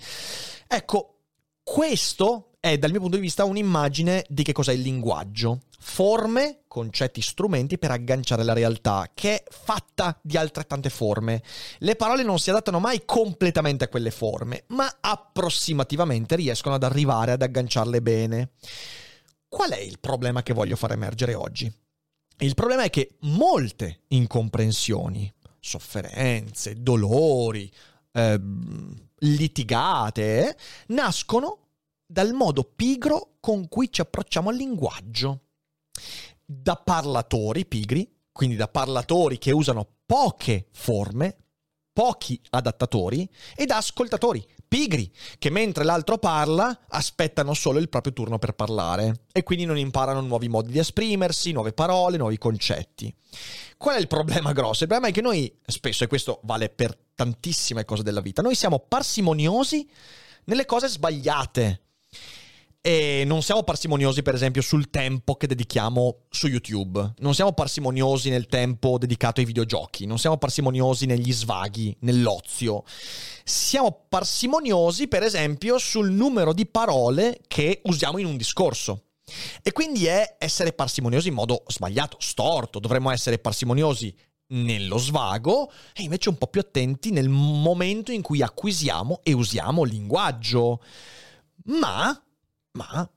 Ecco, 0.66 1.14
questo 1.62 2.52
è 2.60 2.76
dal 2.78 2.90
mio 2.90 3.00
punto 3.00 3.16
di 3.16 3.22
vista 3.22 3.44
un'immagine 3.44 4.24
di 4.28 4.42
che 4.42 4.52
cos'è 4.52 4.72
il 4.72 4.80
linguaggio. 4.80 5.60
Forme, 5.80 6.62
concetti, 6.66 7.22
strumenti 7.22 7.78
per 7.78 7.92
agganciare 7.92 8.42
la 8.42 8.52
realtà, 8.52 9.10
che 9.14 9.36
è 9.36 9.44
fatta 9.48 10.18
di 10.22 10.36
altrettante 10.36 10.90
forme. 10.90 11.42
Le 11.78 11.94
parole 11.94 12.24
non 12.24 12.38
si 12.38 12.50
adattano 12.50 12.80
mai 12.80 13.02
completamente 13.04 13.84
a 13.84 13.88
quelle 13.88 14.10
forme, 14.10 14.64
ma 14.68 14.98
approssimativamente 15.00 16.34
riescono 16.36 16.74
ad 16.74 16.82
arrivare 16.82 17.32
ad 17.32 17.42
agganciarle 17.42 18.02
bene. 18.02 18.50
Qual 19.48 19.70
è 19.70 19.78
il 19.78 19.98
problema 20.00 20.42
che 20.42 20.52
voglio 20.52 20.76
far 20.76 20.92
emergere 20.92 21.34
oggi? 21.34 21.72
Il 22.40 22.54
problema 22.54 22.84
è 22.84 22.90
che 22.90 23.16
molte 23.22 24.02
incomprensioni, 24.08 25.32
sofferenze, 25.58 26.80
dolori, 26.80 27.70
eh, 28.12 28.40
litigate, 29.18 30.56
nascono 30.88 31.58
dal 32.06 32.32
modo 32.34 32.62
pigro 32.62 33.38
con 33.40 33.66
cui 33.68 33.90
ci 33.90 34.00
approcciamo 34.02 34.50
al 34.50 34.56
linguaggio. 34.56 35.40
Da 36.44 36.76
parlatori 36.76 37.66
pigri, 37.66 38.08
quindi 38.30 38.54
da 38.54 38.68
parlatori 38.68 39.36
che 39.38 39.50
usano 39.50 39.86
poche 40.06 40.68
forme, 40.70 41.36
pochi 41.92 42.40
adattatori, 42.50 43.28
e 43.56 43.66
da 43.66 43.78
ascoltatori 43.78 44.46
pigri, 44.68 45.10
che 45.38 45.50
mentre 45.50 45.82
l'altro 45.82 46.18
parla 46.18 46.78
aspettano 46.88 47.54
solo 47.54 47.78
il 47.78 47.88
proprio 47.88 48.12
turno 48.12 48.38
per 48.38 48.52
parlare 48.52 49.22
e 49.32 49.42
quindi 49.42 49.64
non 49.64 49.78
imparano 49.78 50.20
nuovi 50.20 50.48
modi 50.48 50.70
di 50.70 50.78
esprimersi, 50.78 51.52
nuove 51.52 51.72
parole, 51.72 52.18
nuovi 52.18 52.38
concetti. 52.38 53.12
Qual 53.78 53.96
è 53.96 53.98
il 53.98 54.06
problema 54.06 54.52
grosso? 54.52 54.82
Il 54.82 54.88
problema 54.88 55.10
è 55.10 55.14
che 55.14 55.22
noi 55.22 55.52
spesso, 55.64 56.04
e 56.04 56.06
questo 56.08 56.40
vale 56.42 56.68
per 56.68 56.96
tantissime 57.14 57.84
cose 57.84 58.02
della 58.02 58.20
vita, 58.20 58.42
noi 58.42 58.54
siamo 58.54 58.78
parsimoniosi 58.78 59.88
nelle 60.44 60.66
cose 60.66 60.88
sbagliate. 60.88 61.80
E 62.80 63.24
non 63.26 63.42
siamo 63.42 63.64
parsimoniosi, 63.64 64.22
per 64.22 64.34
esempio, 64.34 64.62
sul 64.62 64.88
tempo 64.88 65.34
che 65.34 65.46
dedichiamo 65.46 66.26
su 66.30 66.46
YouTube. 66.46 67.14
Non 67.18 67.34
siamo 67.34 67.52
parsimoniosi 67.52 68.30
nel 68.30 68.46
tempo 68.46 68.98
dedicato 68.98 69.40
ai 69.40 69.46
videogiochi. 69.46 70.06
Non 70.06 70.18
siamo 70.18 70.38
parsimoniosi 70.38 71.06
negli 71.06 71.32
svaghi, 71.32 71.94
nell'ozio. 72.00 72.84
Siamo 73.44 74.04
parsimoniosi, 74.08 75.08
per 75.08 75.22
esempio, 75.22 75.78
sul 75.78 76.10
numero 76.10 76.52
di 76.52 76.66
parole 76.66 77.40
che 77.48 77.80
usiamo 77.84 78.18
in 78.18 78.26
un 78.26 78.36
discorso. 78.36 79.02
E 79.62 79.72
quindi 79.72 80.06
è 80.06 80.36
essere 80.38 80.72
parsimoniosi 80.72 81.28
in 81.28 81.34
modo 81.34 81.64
sbagliato, 81.66 82.16
storto. 82.20 82.78
Dovremmo 82.78 83.10
essere 83.10 83.38
parsimoniosi 83.38 84.14
nello 84.50 84.96
svago 84.96 85.70
e 85.92 86.02
invece 86.02 86.30
un 86.30 86.38
po' 86.38 86.46
più 86.46 86.60
attenti 86.60 87.10
nel 87.10 87.28
momento 87.28 88.12
in 88.12 88.22
cui 88.22 88.40
acquisiamo 88.40 89.20
e 89.22 89.32
usiamo 89.32 89.82
linguaggio. 89.82 90.82
Ma 91.64 92.18
ma 92.78 93.10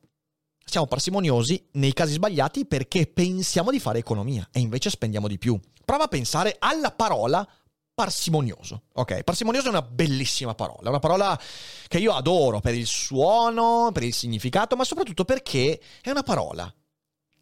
siamo 0.66 0.88
parsimoniosi 0.88 1.68
nei 1.74 1.94
casi 1.94 2.14
sbagliati 2.14 2.66
perché 2.66 3.06
pensiamo 3.06 3.70
di 3.70 3.80
fare 3.80 4.00
economia 4.00 4.48
e 4.52 4.60
invece 4.60 4.90
spendiamo 4.90 5.28
di 5.28 5.38
più. 5.38 5.60
Prova 5.86 6.06
a 6.06 6.08
pensare 6.08 6.56
alla 6.58 6.92
parola 6.92 7.48
parsimonioso. 7.94 8.84
Ok, 8.94 9.24
parsimonioso 9.24 9.68
è 9.68 9.70
una 9.70 9.84
bellissima 9.84 10.56
parola, 10.56 10.90
una 10.90 11.00
parola 11.00 11.40
che 11.88 12.00
io 12.00 12.14
adoro 12.14 12.60
per 12.60 12.74
il 12.74 12.88
suono, 12.88 13.92
per 13.94 14.04
il 14.04 14.14
significato, 14.14 14.76
ma 14.76 14.84
soprattutto 14.84 15.26
perché 15.26 15.80
è 16.02 16.10
una 16.10 16.24
parola 16.24 16.74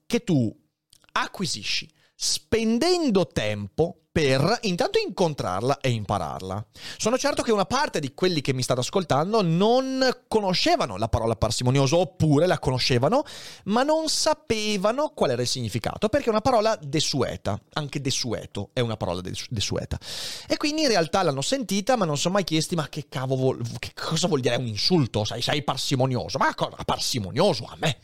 che 0.06 0.24
tu 0.24 0.54
acquisisci 1.12 1.90
spendendo 2.16 3.28
tempo 3.28 3.99
per 4.12 4.60
intanto 4.64 4.98
incontrarla 5.00 5.80
e 5.80 5.90
impararla. 5.90 6.66
Sono 6.98 7.18
certo 7.18 7.44
che 7.44 7.52
una 7.52 7.66
parte 7.66 8.00
di 8.00 8.14
quelli 8.14 8.42
che 8.42 8.54
mi 8.54 8.64
stanno 8.64 8.80
ascoltando 8.80 9.42
non 9.42 10.24
conoscevano 10.28 10.98
la 10.98 11.08
parola 11.08 11.36
parsimonioso 11.36 11.98
oppure 11.98 12.48
la 12.48 12.58
conoscevano, 12.58 13.24
ma 13.66 13.84
non 13.84 14.10
sapevano 14.10 15.10
qual 15.10 15.32
era 15.32 15.42
il 15.42 15.48
significato, 15.48 16.10
perché 16.10 16.28
è 16.28 16.30
una 16.30 16.42
parola 16.42 16.78
desueta, 16.82 17.60
anche 17.74 18.02
desueto 18.02 18.72
è 18.74 18.80
una 18.80 18.98
parola 18.98 19.22
desueta. 19.50 20.00
E 20.48 20.58
quindi 20.58 20.82
in 20.82 20.88
realtà 20.88 21.22
l'hanno 21.22 21.42
sentita, 21.42 21.96
ma 21.96 22.06
non 22.06 22.18
sono 22.18 22.34
mai 22.34 22.44
chiesti 22.44 22.76
ma 22.76 22.90
che 22.90 23.06
cavolo 23.08 23.58
che 23.78 23.92
cosa 23.94 24.28
vuol 24.28 24.40
dire? 24.40 24.56
Un 24.56 24.66
insulto, 24.66 25.24
sai, 25.24 25.42
sei 25.42 25.64
parsimonioso, 25.64 26.40
ma 26.40 26.54
cosa 26.56 26.78
parsimonioso 26.84 27.66
a 27.66 27.76
me? 27.80 27.98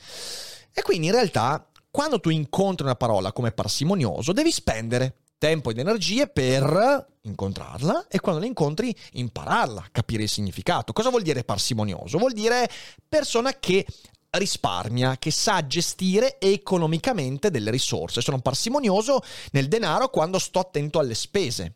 E 0.72 0.82
quindi 0.84 1.08
in 1.08 1.14
realtà 1.14 1.68
quando 1.90 2.20
tu 2.20 2.30
incontri 2.30 2.86
una 2.86 2.96
parola 2.96 3.32
come 3.32 3.54
parsimonioso, 3.54 4.34
devi 4.34 4.52
spendere 4.52 5.22
tempo 5.46 5.70
ed 5.70 5.78
energie 5.78 6.25
per 6.25 7.06
incontrarla 7.22 8.08
e 8.08 8.20
quando 8.20 8.42
la 8.42 8.48
incontri 8.48 8.96
impararla, 9.12 9.90
capire 9.92 10.24
il 10.24 10.30
significato. 10.30 10.92
Cosa 10.92 11.12
vuol 11.12 11.22
dire 11.22 11.44
parsimonioso? 11.44 12.18
Vuol 12.18 12.34
dire 12.34 12.68
persona 13.08 13.54
che 13.60 13.86
risparmia, 14.32 15.18
che 15.20 15.30
sa 15.30 15.68
gestire 15.68 16.40
economicamente 16.40 17.52
delle 17.52 17.70
risorse. 17.70 18.22
Sono 18.22 18.42
parsimonioso 18.42 19.22
nel 19.52 19.68
denaro 19.68 20.10
quando 20.10 20.40
sto 20.40 20.58
attento 20.58 20.98
alle 20.98 21.14
spese. 21.14 21.75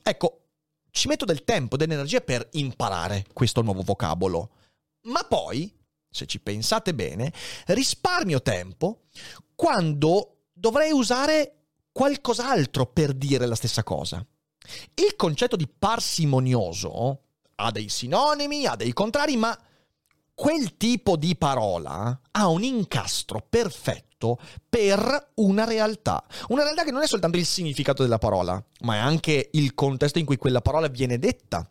Ecco, 0.00 0.42
ci 0.92 1.08
metto 1.08 1.24
del 1.24 1.42
tempo, 1.42 1.76
dell'energia 1.76 2.20
per 2.20 2.46
imparare 2.52 3.26
questo 3.32 3.60
nuovo 3.60 3.82
vocabolo. 3.82 4.50
Ma 5.08 5.24
poi 5.24 5.74
se 6.08 6.26
ci 6.26 6.38
pensate 6.38 6.94
bene, 6.94 7.32
risparmio 7.66 8.40
tempo 8.40 9.06
quando 9.56 10.44
dovrei 10.52 10.92
usare 10.92 11.57
qualcos'altro 11.98 12.86
per 12.86 13.12
dire 13.12 13.44
la 13.44 13.56
stessa 13.56 13.82
cosa. 13.82 14.24
Il 14.94 15.16
concetto 15.16 15.56
di 15.56 15.66
parsimonioso 15.66 17.22
ha 17.56 17.72
dei 17.72 17.88
sinonimi, 17.88 18.66
ha 18.66 18.76
dei 18.76 18.92
contrari, 18.92 19.36
ma 19.36 19.58
quel 20.32 20.76
tipo 20.76 21.16
di 21.16 21.34
parola 21.34 22.20
ha 22.30 22.46
un 22.46 22.62
incastro 22.62 23.44
perfetto 23.48 24.38
per 24.68 25.30
una 25.36 25.64
realtà. 25.64 26.24
Una 26.50 26.62
realtà 26.62 26.84
che 26.84 26.92
non 26.92 27.02
è 27.02 27.08
soltanto 27.08 27.36
il 27.36 27.44
significato 27.44 28.04
della 28.04 28.18
parola, 28.18 28.64
ma 28.82 28.94
è 28.94 28.98
anche 28.98 29.48
il 29.54 29.74
contesto 29.74 30.20
in 30.20 30.24
cui 30.24 30.36
quella 30.36 30.60
parola 30.60 30.86
viene 30.86 31.18
detta 31.18 31.68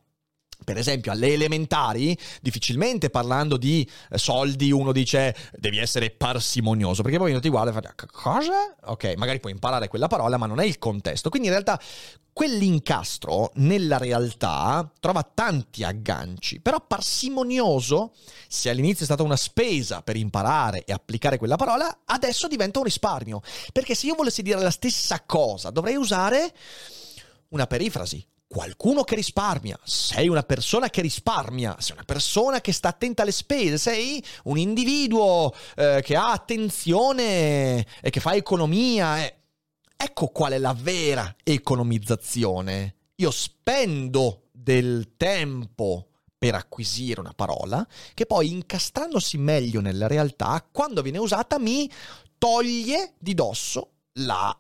per 0.64 0.78
esempio 0.78 1.12
alle 1.12 1.34
elementari, 1.34 2.18
difficilmente 2.42 3.10
parlando 3.10 3.58
di 3.58 3.88
eh, 4.10 4.18
soldi 4.18 4.72
uno 4.72 4.92
dice 4.92 5.36
devi 5.58 5.78
essere 5.78 6.10
parsimonioso, 6.10 7.04
perché 7.04 7.18
poi 7.18 7.32
uno 7.32 7.40
ti 7.40 7.50
guarda 7.50 7.70
e 7.72 7.74
fa 7.74 7.94
cosa? 8.12 8.76
Ok, 8.86 9.14
magari 9.18 9.40
puoi 9.40 9.54
imparare 9.54 9.88
quella 9.88 10.08
parola, 10.08 10.38
ma 10.38 10.46
non 10.46 10.60
è 10.60 10.66
il 10.66 10.78
contesto. 10.78 11.30
Quindi 11.30 11.48
in 11.48 11.54
realtà 11.54 11.80
quell'incastro 12.34 13.52
nella 13.56 13.98
realtà 13.98 14.92
trova 15.00 15.24
tanti 15.24 15.84
agganci, 15.84 16.60
però 16.60 16.80
parsimonioso, 16.86 18.14
se 18.48 18.70
all'inizio 18.70 19.02
è 19.02 19.06
stata 19.06 19.24
una 19.24 19.36
spesa 19.36 20.04
per 20.04 20.18
imparare 20.18 20.84
e 20.84 20.94
applicare 20.94 21.38
quella 21.38 21.56
parola, 21.56 22.02
adesso 22.06 22.48
diventa 22.48 22.78
un 22.78 22.86
risparmio, 22.86 23.42
perché 23.72 23.96
se 23.96 24.06
io 24.06 24.14
volessi 24.14 24.44
dire 24.44 24.62
la 24.62 24.70
stessa 24.70 25.24
cosa 25.26 25.72
dovrei 25.72 25.96
usare 25.96 26.54
una 27.50 27.66
perifrasi, 27.66 28.24
qualcuno 28.48 29.04
che 29.04 29.16
risparmia, 29.16 29.78
sei 29.84 30.30
una 30.30 30.44
persona 30.44 30.90
che 30.90 31.02
risparmia, 31.02 31.76
sei 31.80 31.96
una 31.96 32.06
persona 32.06 32.62
che 32.62 32.72
sta 32.72 32.90
attenta 32.90 33.24
alle 33.24 33.32
spese, 33.32 33.78
sei 33.78 34.24
un 34.46 34.58
individuo 34.58 35.54
eh, 35.76 36.02
che 36.04 36.16
ha 36.16 36.32
attenzione 36.32 37.86
e 38.02 38.10
che 38.10 38.20
fa 38.20 38.34
economia. 38.36 39.24
Eh. 39.24 39.36
ecco 39.96 40.28
qual 40.28 40.54
è 40.54 40.58
la 40.58 40.76
vera 40.78 41.36
economizzazione. 41.44 42.96
Io 43.16 43.32
spendo 43.32 44.44
del 44.52 45.14
tempo 45.18 46.08
per 46.38 46.54
acquisire 46.54 47.20
una 47.20 47.34
parola 47.34 47.86
che 48.14 48.26
poi 48.26 48.52
incastrandosi 48.52 49.38
meglio 49.38 49.82
nella 49.82 50.08
realtà, 50.08 50.66
quando 50.72 51.02
viene 51.02 51.18
usata 51.18 51.58
mi 51.58 51.90
toglie 52.38 53.14
di 53.18 53.34
dosso 53.34 53.92
la 54.20 54.56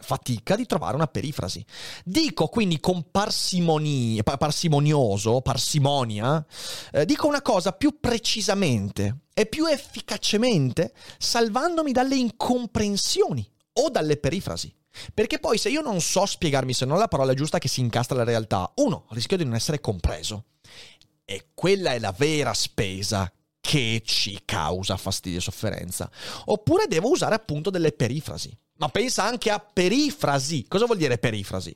fatica 0.00 0.56
di 0.56 0.66
trovare 0.66 0.94
una 0.94 1.06
perifrasi. 1.06 1.64
Dico 2.04 2.48
quindi 2.48 2.80
con 2.80 3.10
parsimonia, 3.10 4.22
parsimonioso, 4.22 5.40
parsimonia, 5.40 6.44
eh, 6.92 7.04
dico 7.04 7.26
una 7.26 7.42
cosa 7.42 7.72
più 7.72 7.98
precisamente 8.00 9.22
e 9.34 9.46
più 9.46 9.66
efficacemente, 9.66 10.94
salvandomi 11.18 11.92
dalle 11.92 12.16
incomprensioni 12.16 13.48
o 13.74 13.88
dalle 13.90 14.16
perifrasi. 14.16 14.72
Perché 15.14 15.38
poi 15.38 15.56
se 15.56 15.70
io 15.70 15.80
non 15.80 16.00
so 16.00 16.26
spiegarmi 16.26 16.74
se 16.74 16.84
non 16.84 16.98
la 16.98 17.08
parola 17.08 17.32
giusta 17.34 17.58
che 17.58 17.68
si 17.68 17.80
incastra 17.80 18.14
alla 18.14 18.24
realtà, 18.24 18.70
uno, 18.76 19.06
rischio 19.10 19.38
di 19.38 19.44
non 19.44 19.54
essere 19.54 19.80
compreso. 19.80 20.44
E 21.24 21.46
quella 21.54 21.92
è 21.92 21.98
la 21.98 22.14
vera 22.16 22.52
spesa 22.52 23.32
che 23.58 24.02
ci 24.04 24.42
causa 24.44 24.96
fastidio 24.96 25.38
e 25.38 25.42
sofferenza. 25.42 26.10
Oppure 26.46 26.86
devo 26.88 27.10
usare 27.10 27.34
appunto 27.34 27.70
delle 27.70 27.92
perifrasi. 27.92 28.54
Ma 28.78 28.88
pensa 28.88 29.24
anche 29.24 29.50
a 29.50 29.58
perifrasi. 29.58 30.66
Cosa 30.66 30.86
vuol 30.86 30.98
dire 30.98 31.18
perifrasi? 31.18 31.74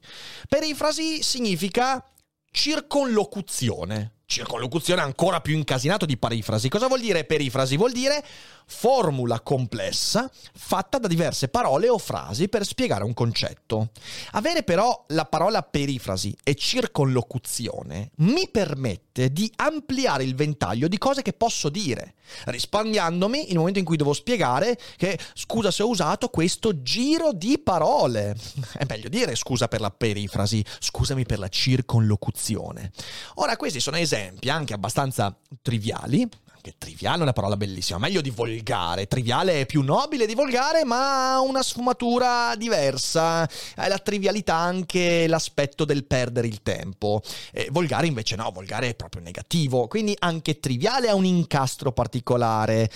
Perifrasi 0.49 1.23
significa 1.23 2.05
circonlocuzione. 2.51 4.16
Circonlocuzione 4.29 5.03
ancora 5.03 5.41
più 5.41 5.55
incasinato 5.55 6.05
di 6.05 6.17
perifrasi. 6.17 6.69
Cosa 6.69 6.89
vuol 6.89 6.99
dire 6.99 7.23
perifrasi? 7.23 7.77
Vuol 7.77 7.93
dire 7.93 8.25
formula 8.69 9.39
complessa 9.39 10.29
fatta 10.53 10.99
da 10.99 11.07
diverse 11.07 11.47
parole 11.47 11.89
o 11.89 11.97
frasi 11.97 12.49
per 12.49 12.67
spiegare 12.67 13.05
un 13.05 13.15
concetto. 13.15 13.91
Avere 14.33 14.65
però 14.65 15.05
la 15.11 15.27
parola 15.27 15.63
perifrasi 15.63 16.37
e 16.43 16.57
circonlocuzione 16.57 18.11
mi 18.17 18.49
permette 18.49 19.33
di 19.33 19.51
ampliare 19.55 20.25
il 20.25 20.35
ventaglio 20.35 20.89
di 20.89 20.99
cose 20.99 21.23
che 21.23 21.33
posso 21.33 21.69
dire, 21.69 22.15
risparmiandomi 22.47 23.53
il 23.53 23.57
momento 23.57 23.79
in 23.79 23.85
cui 23.85 23.97
devo 23.97 24.13
spiegare 24.13 24.77
che 24.97 25.17
scusa 25.35 25.71
se 25.71 25.85
ho 25.85 25.89
usato 25.89 26.29
questo 26.31 26.83
giro 26.83 27.33
di 27.33 27.61
parole. 27.61 28.37
È 28.77 28.85
meglio 28.89 29.09
dire 29.09 29.37
scusa 29.37 29.69
per 29.69 29.81
la 29.81 29.93
perifrasi, 29.93 30.65
scusami 30.81 31.25
per 31.25 31.39
la 31.39 31.49
circonlocuzione. 31.49 32.91
Ora 33.37 33.57
questi 33.57 33.79
sono 33.79 33.97
esempi 33.97 34.16
anche 34.47 34.75
abbastanza 34.75 35.37
triviali 35.63 36.29
che 36.67 36.75
triviale 36.79 37.21
è 37.21 37.23
una 37.23 37.33
parola 37.33 37.57
bellissima, 37.57 38.01
meglio 38.01 38.21
di 38.21 38.31
volgare. 38.31 39.07
Triviale 39.07 39.61
è 39.61 39.67
più 39.67 39.83
nobile 39.83 40.27
di 40.27 40.35
volgare, 40.35 40.85
ma 40.85 41.35
ha 41.35 41.41
una 41.41 41.63
sfumatura 41.63 42.57
diversa. 42.57 43.49
È 43.77 43.87
la 43.87 43.99
trivialità 43.99 44.57
anche 44.57 45.29
l'aspetto 45.29 45.85
del 45.85 46.05
perdere 46.07 46.49
il 46.49 46.63
tempo. 46.63 47.23
Eh, 47.53 47.69
volgare 47.71 48.09
invece 48.09 48.35
no, 48.35 48.51
volgare 48.51 48.89
è 48.89 48.95
proprio 48.97 49.23
negativo. 49.23 49.87
Quindi 49.87 50.17
anche 50.19 50.59
triviale 50.59 51.09
ha 51.09 51.15
un 51.15 51.25
incastro 51.25 51.93
particolare. 51.93 52.91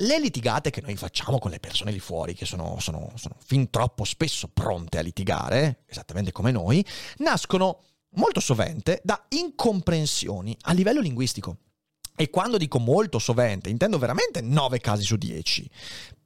Le 0.00 0.18
litigate 0.18 0.70
che 0.70 0.80
noi 0.80 0.96
facciamo 0.96 1.38
con 1.38 1.52
le 1.52 1.60
persone 1.60 1.92
lì 1.92 2.00
fuori, 2.00 2.34
che 2.34 2.46
sono, 2.46 2.78
sono, 2.80 3.12
sono 3.14 3.36
fin 3.44 3.70
troppo 3.70 4.02
spesso 4.02 4.48
pronte 4.52 4.98
a 4.98 5.02
litigare, 5.02 5.84
esattamente 5.86 6.32
come 6.32 6.50
noi, 6.50 6.84
nascono 7.18 7.82
molto 8.10 8.40
sovente 8.40 9.00
da 9.02 9.22
incomprensioni 9.28 10.56
a 10.62 10.72
livello 10.72 11.00
linguistico. 11.00 11.58
E 12.16 12.30
quando 12.30 12.56
dico 12.56 12.78
molto 12.78 13.18
sovente, 13.18 13.68
intendo 13.68 13.98
veramente 13.98 14.40
9 14.40 14.80
casi 14.80 15.04
su 15.04 15.16
10. 15.16 15.70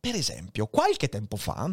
Per 0.01 0.15
esempio, 0.15 0.67
qualche 0.67 1.09
tempo 1.09 1.37
fa 1.37 1.71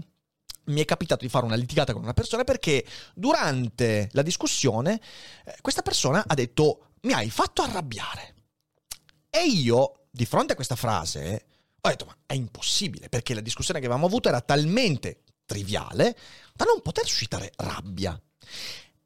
mi 0.66 0.82
è 0.82 0.86
capitato 0.86 1.24
di 1.24 1.32
fare 1.32 1.46
una 1.46 1.56
litigata 1.56 1.94
con 1.94 2.04
una 2.04 2.14
persona 2.14 2.44
perché 2.44 2.86
durante 3.16 4.10
la 4.12 4.22
discussione 4.22 5.00
eh, 5.46 5.56
questa 5.62 5.82
persona 5.82 6.24
ha 6.28 6.34
detto 6.34 6.90
mi 7.02 7.14
hai 7.14 7.30
fatto 7.30 7.62
arrabbiare. 7.62 8.36
E 9.30 9.46
io, 9.48 10.08
di 10.12 10.26
fronte 10.26 10.54
a 10.54 10.56
questa 10.56 10.76
frase, 10.76 11.46
ho 11.80 11.88
detto 11.88 12.06
ma 12.06 12.16
è 12.26 12.34
impossibile 12.34 13.10
perché 13.10 13.34
la 13.34 13.42
discussione 13.42 13.80
che 13.80 13.86
avevamo 13.86 14.08
avuto 14.08 14.28
era 14.28 14.42
talmente 14.42 15.22
triviale 15.46 16.16
da 16.54 16.66
non 16.66 16.82
poter 16.82 17.06
suscitare 17.06 17.52
rabbia. 17.56 18.20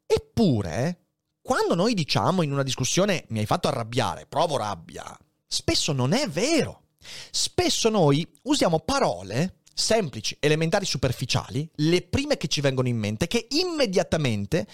Eppure, 0.06 1.04
quando 1.40 1.74
noi 1.74 1.94
diciamo 1.94 2.42
in 2.42 2.52
una 2.52 2.62
discussione 2.62 3.24
mi 3.28 3.40
hai 3.40 3.46
fatto 3.46 3.68
arrabbiare, 3.68 4.26
provo 4.26 4.56
rabbia, 4.56 5.16
spesso 5.46 5.92
non 5.92 6.12
è 6.12 6.28
vero. 6.28 6.82
Spesso 7.30 7.90
noi 7.90 8.26
usiamo 8.42 8.80
parole 8.80 9.60
semplici, 9.74 10.36
elementari, 10.40 10.86
superficiali, 10.86 11.68
le 11.76 12.02
prime 12.02 12.36
che 12.36 12.46
ci 12.46 12.60
vengono 12.60 12.88
in 12.88 12.96
mente, 12.96 13.26
che 13.26 13.48
immediatamente 13.50 14.66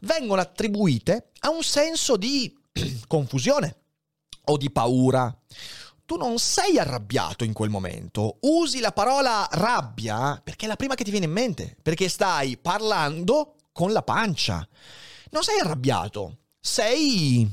vengono 0.00 0.40
attribuite 0.40 1.30
a 1.40 1.50
un 1.50 1.62
senso 1.62 2.16
di 2.16 2.52
confusione 3.06 3.76
o 4.46 4.56
di 4.56 4.70
paura. 4.70 5.34
Tu 6.04 6.16
non 6.16 6.38
sei 6.40 6.76
arrabbiato 6.78 7.44
in 7.44 7.52
quel 7.52 7.70
momento, 7.70 8.38
usi 8.40 8.80
la 8.80 8.90
parola 8.90 9.46
rabbia 9.52 10.40
perché 10.42 10.64
è 10.64 10.68
la 10.68 10.74
prima 10.74 10.96
che 10.96 11.04
ti 11.04 11.12
viene 11.12 11.26
in 11.26 11.32
mente, 11.32 11.76
perché 11.80 12.08
stai 12.08 12.56
parlando 12.56 13.54
con 13.72 13.92
la 13.92 14.02
pancia 14.02 14.66
non 15.30 15.42
sei 15.42 15.60
arrabbiato, 15.60 16.38
sei 16.58 17.48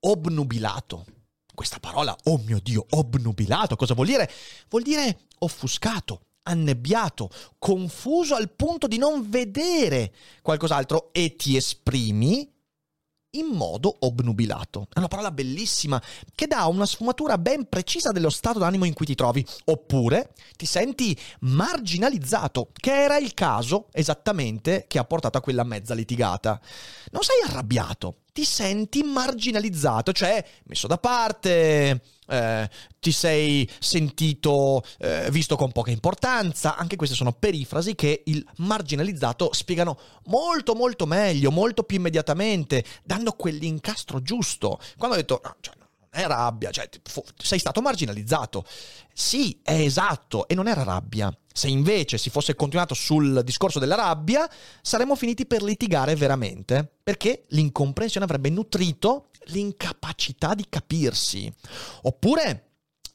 obnubilato. 0.00 1.06
Questa 1.54 1.80
parola, 1.80 2.16
oh 2.24 2.38
mio 2.38 2.60
Dio, 2.60 2.86
obnubilato, 2.90 3.74
cosa 3.74 3.94
vuol 3.94 4.06
dire? 4.06 4.30
Vuol 4.68 4.82
dire 4.82 5.26
offuscato, 5.38 6.26
annebbiato, 6.42 7.30
confuso 7.58 8.34
al 8.34 8.50
punto 8.50 8.86
di 8.86 8.98
non 8.98 9.28
vedere 9.28 10.14
qualcos'altro 10.42 11.12
e 11.12 11.34
ti 11.34 11.56
esprimi 11.56 12.48
in 13.32 13.46
modo 13.46 13.94
obnubilato. 14.00 14.88
È 14.92 14.98
una 14.98 15.08
parola 15.08 15.30
bellissima 15.30 16.00
che 16.34 16.46
dà 16.46 16.66
una 16.66 16.86
sfumatura 16.86 17.36
ben 17.38 17.68
precisa 17.68 18.12
dello 18.12 18.30
stato 18.30 18.58
d'animo 18.58 18.84
in 18.84 18.94
cui 18.94 19.06
ti 19.06 19.14
trovi. 19.14 19.44
Oppure 19.66 20.32
ti 20.56 20.66
senti 20.66 21.18
marginalizzato, 21.40 22.70
che 22.72 23.02
era 23.02 23.18
il 23.18 23.34
caso 23.34 23.88
esattamente 23.92 24.86
che 24.88 24.98
ha 24.98 25.04
portato 25.04 25.38
a 25.38 25.42
quella 25.42 25.64
mezza 25.64 25.94
litigata. 25.94 26.60
Non 27.10 27.22
sei 27.22 27.42
arrabbiato, 27.44 28.20
ti 28.38 28.44
senti 28.44 29.02
marginalizzato, 29.02 30.12
cioè 30.12 30.44
messo 30.66 30.86
da 30.86 30.96
parte, 30.96 32.00
eh, 32.28 32.70
ti 33.00 33.10
sei 33.10 33.68
sentito 33.80 34.84
eh, 34.98 35.28
visto 35.32 35.56
con 35.56 35.72
poca 35.72 35.90
importanza. 35.90 36.76
Anche 36.76 36.94
queste 36.94 37.16
sono 37.16 37.32
perifrasi 37.32 37.96
che 37.96 38.22
il 38.26 38.46
marginalizzato 38.58 39.52
spiegano 39.52 39.98
molto 40.26 40.76
molto 40.76 41.04
meglio, 41.04 41.50
molto 41.50 41.82
più 41.82 41.96
immediatamente, 41.96 42.84
dando 43.02 43.32
quell'incastro 43.32 44.22
giusto. 44.22 44.78
Quando 44.96 45.16
ho 45.16 45.18
detto, 45.18 45.40
no, 45.42 45.56
cioè, 45.58 45.74
è 46.08 46.24
rabbia, 46.24 46.70
cioè 46.70 46.88
sei 47.36 47.58
stato 47.58 47.80
marginalizzato. 47.80 48.64
Sì, 49.12 49.58
è 49.64 49.80
esatto, 49.80 50.46
e 50.46 50.54
non 50.54 50.68
era 50.68 50.84
rabbia. 50.84 51.36
Se 51.58 51.66
invece 51.66 52.18
si 52.18 52.30
fosse 52.30 52.54
continuato 52.54 52.94
sul 52.94 53.42
discorso 53.42 53.80
della 53.80 53.96
rabbia, 53.96 54.48
saremmo 54.80 55.16
finiti 55.16 55.44
per 55.44 55.64
litigare 55.64 56.14
veramente, 56.14 56.88
perché 57.02 57.46
l'incomprensione 57.48 58.24
avrebbe 58.24 58.48
nutrito 58.48 59.30
l'incapacità 59.46 60.54
di 60.54 60.66
capirsi. 60.68 61.52
Oppure 62.02 62.66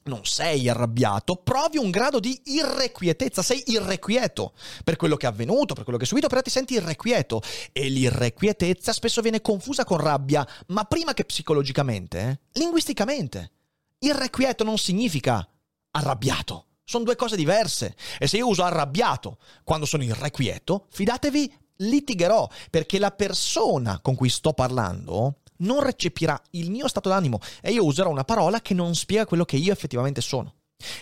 non 0.04 0.26
sei 0.26 0.68
arrabbiato, 0.68 1.38
provi 1.38 1.78
un 1.78 1.90
grado 1.90 2.20
di 2.20 2.38
irrequietezza, 2.48 3.42
sei 3.42 3.64
irrequieto 3.68 4.52
per 4.84 4.98
quello 4.98 5.16
che 5.16 5.26
è 5.26 5.30
avvenuto, 5.30 5.74
per 5.74 5.86
quello 5.86 5.98
che 5.98 6.04
hai 6.04 6.10
subito, 6.10 6.28
però 6.28 6.42
ti 6.42 6.50
senti 6.50 6.74
irrequieto 6.74 7.42
e 7.72 7.88
l'irrequietezza 7.88 8.92
spesso 8.92 9.22
viene 9.22 9.40
confusa 9.40 9.86
con 9.86 10.00
rabbia, 10.00 10.46
ma 10.68 10.84
prima 10.84 11.14
che 11.14 11.24
psicologicamente, 11.24 12.20
eh, 12.20 12.60
linguisticamente. 12.60 13.52
Irrequieto 14.00 14.66
non 14.66 14.78
significa 14.78 15.48
arrabbiato. 15.92 16.66
Sono 16.84 17.04
due 17.04 17.16
cose 17.16 17.36
diverse. 17.36 17.96
E 18.20 18.28
se 18.28 18.38
io 18.38 18.48
uso 18.48 18.64
arrabbiato 18.64 19.38
quando 19.64 19.86
sono 19.86 20.04
irrequieto, 20.04 20.88
fidatevi, 20.90 21.54
litigherò, 21.78 22.48
perché 22.70 23.00
la 23.00 23.12
persona 23.12 24.00
con 24.02 24.16
cui 24.16 24.30
sto 24.30 24.54
parlando 24.54 25.40
non 25.58 25.82
recepirà 25.82 26.40
il 26.52 26.70
mio 26.70 26.88
stato 26.88 27.10
d'animo 27.10 27.40
e 27.62 27.72
io 27.72 27.86
userò 27.86 28.10
una 28.10 28.24
parola 28.24 28.62
che 28.62 28.74
non 28.74 28.96
spiega 28.96 29.26
quello 29.26 29.46
che 29.46 29.56
io 29.56 29.72
effettivamente 29.72 30.22
sono. 30.22 30.56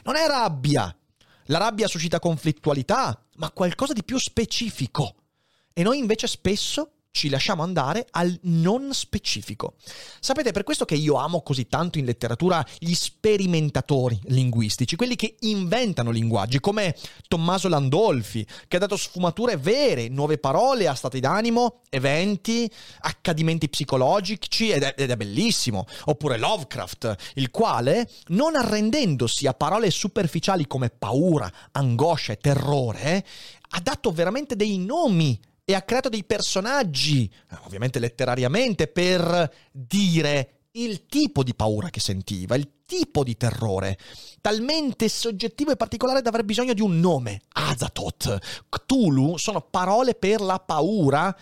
Non 0.04 0.16
è 0.16 0.28
rabbia. 0.28 0.96
La 1.46 1.58
rabbia 1.58 1.88
suscita 1.88 2.20
conflittualità, 2.20 3.20
ma 3.36 3.52
qualcosa 3.52 3.94
di 3.94 4.04
più 4.04 4.18
specifico. 4.20 5.16
E 5.74 5.84
noi 5.84 5.98
invece 5.98 6.28
spesso 6.28 6.92
ci 7.12 7.30
lasciamo 7.30 7.62
andare 7.62 8.08
al 8.12 8.38
non 8.44 8.94
specifico. 8.94 9.76
Sapete, 10.20 10.52
per 10.52 10.64
questo 10.64 10.86
che 10.86 10.96
io 10.96 11.16
amo 11.16 11.42
così 11.42 11.68
tanto 11.68 12.00
in 12.00 12.06
letteratura 12.06 12.66
gli 12.80 12.94
sperimentatori 12.94 14.20
linguistici, 14.26 14.96
quelli 14.96 15.16
che 15.16 15.36
inventano 15.42 16.10
linguaggi, 16.10 16.60
come 16.60 16.96
Tommaso 17.28 17.68
Landolfi, 17.68 18.48
che 18.68 18.78
ha 18.78 18.80
dato 18.80 18.96
sfumature 18.96 19.58
vere, 19.58 20.08
nuove 20.08 20.38
parole 20.38 20.88
a 20.88 20.96
stati 20.96 21.20
d'animo, 21.20 21.82
eventi, 21.90 22.72
accadimenti 23.02 23.68
psicologici, 23.68 24.70
ed 24.70 24.84
è, 24.84 24.96
ed 24.98 25.12
è 25.12 25.16
bellissimo. 25.18 25.86
Oppure 26.06 26.38
Lovecraft, 26.38 27.16
il 27.36 27.52
quale, 27.52 28.10
non 28.28 28.56
arrendendosi 28.56 29.48
a 29.48 29.54
parole 29.54 29.92
superficiali 29.92 30.66
come 30.66 30.90
paura, 30.90 31.52
angoscia 31.74 32.34
e 32.34 32.38
terrore, 32.38 33.26
ha 33.74 33.80
dato 33.82 34.12
veramente 34.12 34.56
dei 34.56 34.78
nomi 34.78 35.40
e 35.72 35.76
ha 35.76 35.82
creato 35.82 36.10
dei 36.10 36.24
personaggi, 36.24 37.32
ovviamente 37.64 38.00
letterariamente, 38.00 38.88
per 38.88 39.52
dire 39.72 40.68
il 40.72 41.06
tipo 41.06 41.44
di 41.44 41.56
paura 41.56 41.90
che 41.90 42.00
sentiva, 42.00 42.56
il 42.56 42.84
tipo 42.86 43.24
di 43.24 43.38
terrore, 43.38 43.98
talmente 44.42 45.08
soggettivo 45.08 45.72
e 45.72 45.78
particolare 45.78 46.22
da 46.22 46.30
aver 46.30 46.44
bisogno 46.44 46.74
di 46.74 46.82
un 46.82 47.00
nome. 47.00 47.42
Azathoth, 47.54 48.66
Cthulhu 48.70 49.38
sono 49.38 49.62
parole 49.62 50.14
per 50.14 50.42
la 50.42 50.60
paura, 50.60 51.36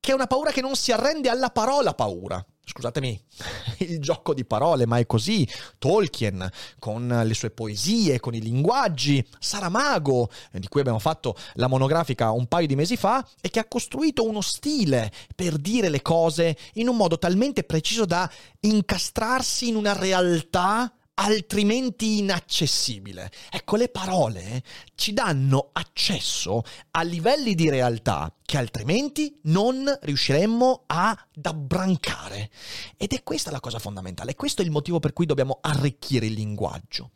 che 0.00 0.10
è 0.10 0.14
una 0.14 0.26
paura 0.26 0.50
che 0.50 0.60
non 0.60 0.74
si 0.74 0.92
arrende 0.92 1.28
alla 1.28 1.50
parola 1.50 1.94
paura 1.94 2.44
scusatemi, 2.68 3.20
il 3.78 3.98
gioco 4.00 4.34
di 4.34 4.44
parole, 4.44 4.86
ma 4.86 4.98
è 4.98 5.06
così. 5.06 5.48
Tolkien, 5.78 6.48
con 6.78 7.22
le 7.24 7.34
sue 7.34 7.50
poesie, 7.50 8.20
con 8.20 8.34
i 8.34 8.40
linguaggi, 8.40 9.26
Saramago, 9.38 10.30
di 10.52 10.68
cui 10.68 10.80
abbiamo 10.80 10.98
fatto 10.98 11.36
la 11.54 11.66
monografica 11.66 12.30
un 12.30 12.46
paio 12.46 12.66
di 12.66 12.76
mesi 12.76 12.96
fa, 12.96 13.26
e 13.40 13.50
che 13.50 13.58
ha 13.58 13.66
costruito 13.66 14.26
uno 14.26 14.40
stile 14.40 15.10
per 15.34 15.56
dire 15.56 15.88
le 15.88 16.02
cose 16.02 16.56
in 16.74 16.88
un 16.88 16.96
modo 16.96 17.18
talmente 17.18 17.64
preciso 17.64 18.04
da 18.04 18.30
incastrarsi 18.60 19.68
in 19.68 19.76
una 19.76 19.92
realtà 19.92 20.92
altrimenti 21.18 22.18
inaccessibile. 22.18 23.30
Ecco, 23.50 23.76
le 23.76 23.88
parole 23.88 24.62
ci 24.94 25.12
danno 25.12 25.70
accesso 25.72 26.62
a 26.92 27.02
livelli 27.02 27.54
di 27.54 27.68
realtà 27.68 28.32
che 28.44 28.56
altrimenti 28.56 29.38
non 29.44 29.98
riusciremmo 30.00 30.84
ad 30.86 31.18
abbrancare. 31.42 32.50
Ed 32.96 33.12
è 33.12 33.22
questa 33.22 33.50
la 33.50 33.60
cosa 33.60 33.78
fondamentale, 33.78 34.34
questo 34.34 34.62
è 34.62 34.64
il 34.64 34.70
motivo 34.70 35.00
per 35.00 35.12
cui 35.12 35.26
dobbiamo 35.26 35.58
arricchire 35.60 36.26
il 36.26 36.34
linguaggio. 36.34 37.12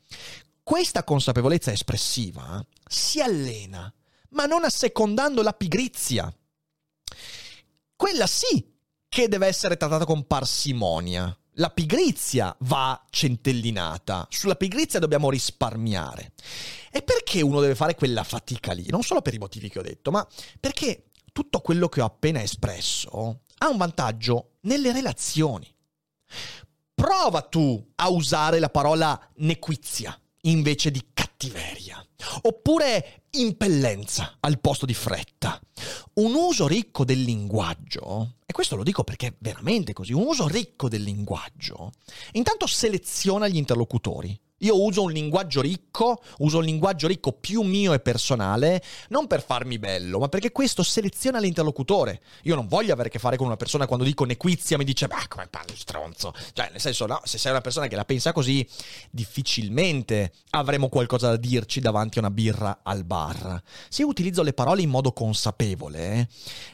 Questa 0.63 1.05
consapevolezza 1.05 1.73
espressiva 1.73 2.65
si 2.85 3.21
allena, 3.21 3.93
ma 4.31 4.47
non 4.47 4.65
assecondando 4.65 5.43
la 5.43 5.53
pigrizia. 5.53 6.33
Quella 7.95 8.27
sì 8.27 8.69
che 9.09 9.29
deve 9.29 9.47
essere 9.47 9.77
trattata 9.77 10.05
con 10.05 10.27
parsimonia 10.27 11.37
la 11.57 11.71
pigrizia 11.71 12.55
va 12.61 13.05
centellinata, 13.11 14.27
sulla 14.31 14.55
pigrizia 14.55 14.99
dobbiamo 14.99 15.31
risparmiare. 15.31 16.33
E 16.91 17.03
perché 17.03 17.43
uno 17.43 17.61
deve 17.61 17.75
fare 17.75 17.95
quella 17.95 18.25
fatica 18.25 18.73
lì? 18.73 18.87
Non 18.89 19.03
solo 19.03 19.23
per 19.23 19.35
i 19.35 19.39
motivi 19.39 19.69
che 19.69 19.79
ho 19.79 19.83
detto, 19.83 20.11
ma 20.11 20.27
perché 20.59 21.11
tutto 21.33 21.61
quello 21.61 21.89
che 21.89 22.01
ho 22.01 22.07
appena 22.07 22.43
espresso 22.43 23.41
ha 23.59 23.69
un 23.69 23.77
vantaggio 23.77 24.53
nelle 24.63 24.93
relazioni. 24.93 25.69
Prova 26.95 27.43
tu 27.43 27.93
a 27.97 28.09
usare 28.09 28.59
la 28.59 28.71
parola 28.71 29.21
nequizia 29.37 30.17
invece 30.43 30.91
di 30.91 31.03
cattiveria, 31.43 32.07
oppure 32.43 33.25
impellenza 33.31 34.37
al 34.41 34.61
posto 34.61 34.87
di 34.87 34.95
fretta. 34.95 35.61
Un 36.15 36.35
uso 36.35 36.69
ricco 36.69 37.05
del 37.05 37.23
linguaggio, 37.23 38.37
e 38.47 38.53
questo 38.53 38.77
lo 38.77 38.85
dico 38.85 39.03
perché 39.03 39.29
è 39.29 39.35
veramente 39.39 39.93
così, 39.93 40.13
un 40.13 40.27
uso 40.27 40.47
ricco 40.47 40.89
del 40.89 41.03
linguaggio, 41.03 41.93
intanto 42.33 42.67
seleziona 42.67 43.49
gli 43.49 43.57
interlocutori. 43.57 44.39
Io 44.63 44.81
uso 44.81 45.03
un 45.03 45.13
linguaggio 45.13 45.61
ricco, 45.61 46.23
uso 46.39 46.59
un 46.59 46.65
linguaggio 46.65 47.07
ricco 47.07 47.33
più 47.33 47.63
mio 47.63 47.93
e 47.93 48.01
personale, 48.01 48.83
non 49.09 49.27
per 49.27 49.45
farmi 49.45 49.79
bello, 49.79 50.19
ma 50.19 50.29
perché 50.29 50.53
questo 50.53 50.83
seleziona 50.83 51.39
l'interlocutore. 51.39 52.21
Io 52.43 52.55
non 52.55 52.67
voglio 52.67 52.93
avere 52.93 53.09
a 53.09 53.11
che 53.13 53.19
fare 53.19 53.37
con 53.37 53.47
una 53.47 53.57
persona 53.57 53.87
quando 53.87 54.05
dico 54.05 54.25
nequizia 54.25 54.79
mi 54.79 54.85
dice, 54.85 55.09
beh, 55.09 55.29
come 55.29 55.49
parli 55.49 55.77
stronzo. 55.77 56.33
Cioè, 56.53 56.71
nel 56.71 56.81
senso, 56.81 57.07
no, 57.07 57.21
se 57.25 57.39
sei 57.39 57.51
una 57.51 57.61
persona 57.61 57.89
che 57.89 57.97
la 57.97 58.05
pensa 58.05 58.33
così, 58.33 58.67
difficilmente 59.11 60.33
avremo 60.51 60.89
qualcosa 60.89 61.29
da 61.29 61.37
dirci 61.37 61.81
davanti 61.81 62.19
a 62.19 62.21
una 62.23 62.31
birra 62.31 62.81
al 62.83 63.05
bar. 63.05 63.63
Se 63.89 64.03
io 64.03 64.09
utilizzo 64.09 64.43
le 64.43 64.53
parole 64.53 64.83
in 64.83 64.91
modo 64.91 65.13
consapevole, 65.13 66.29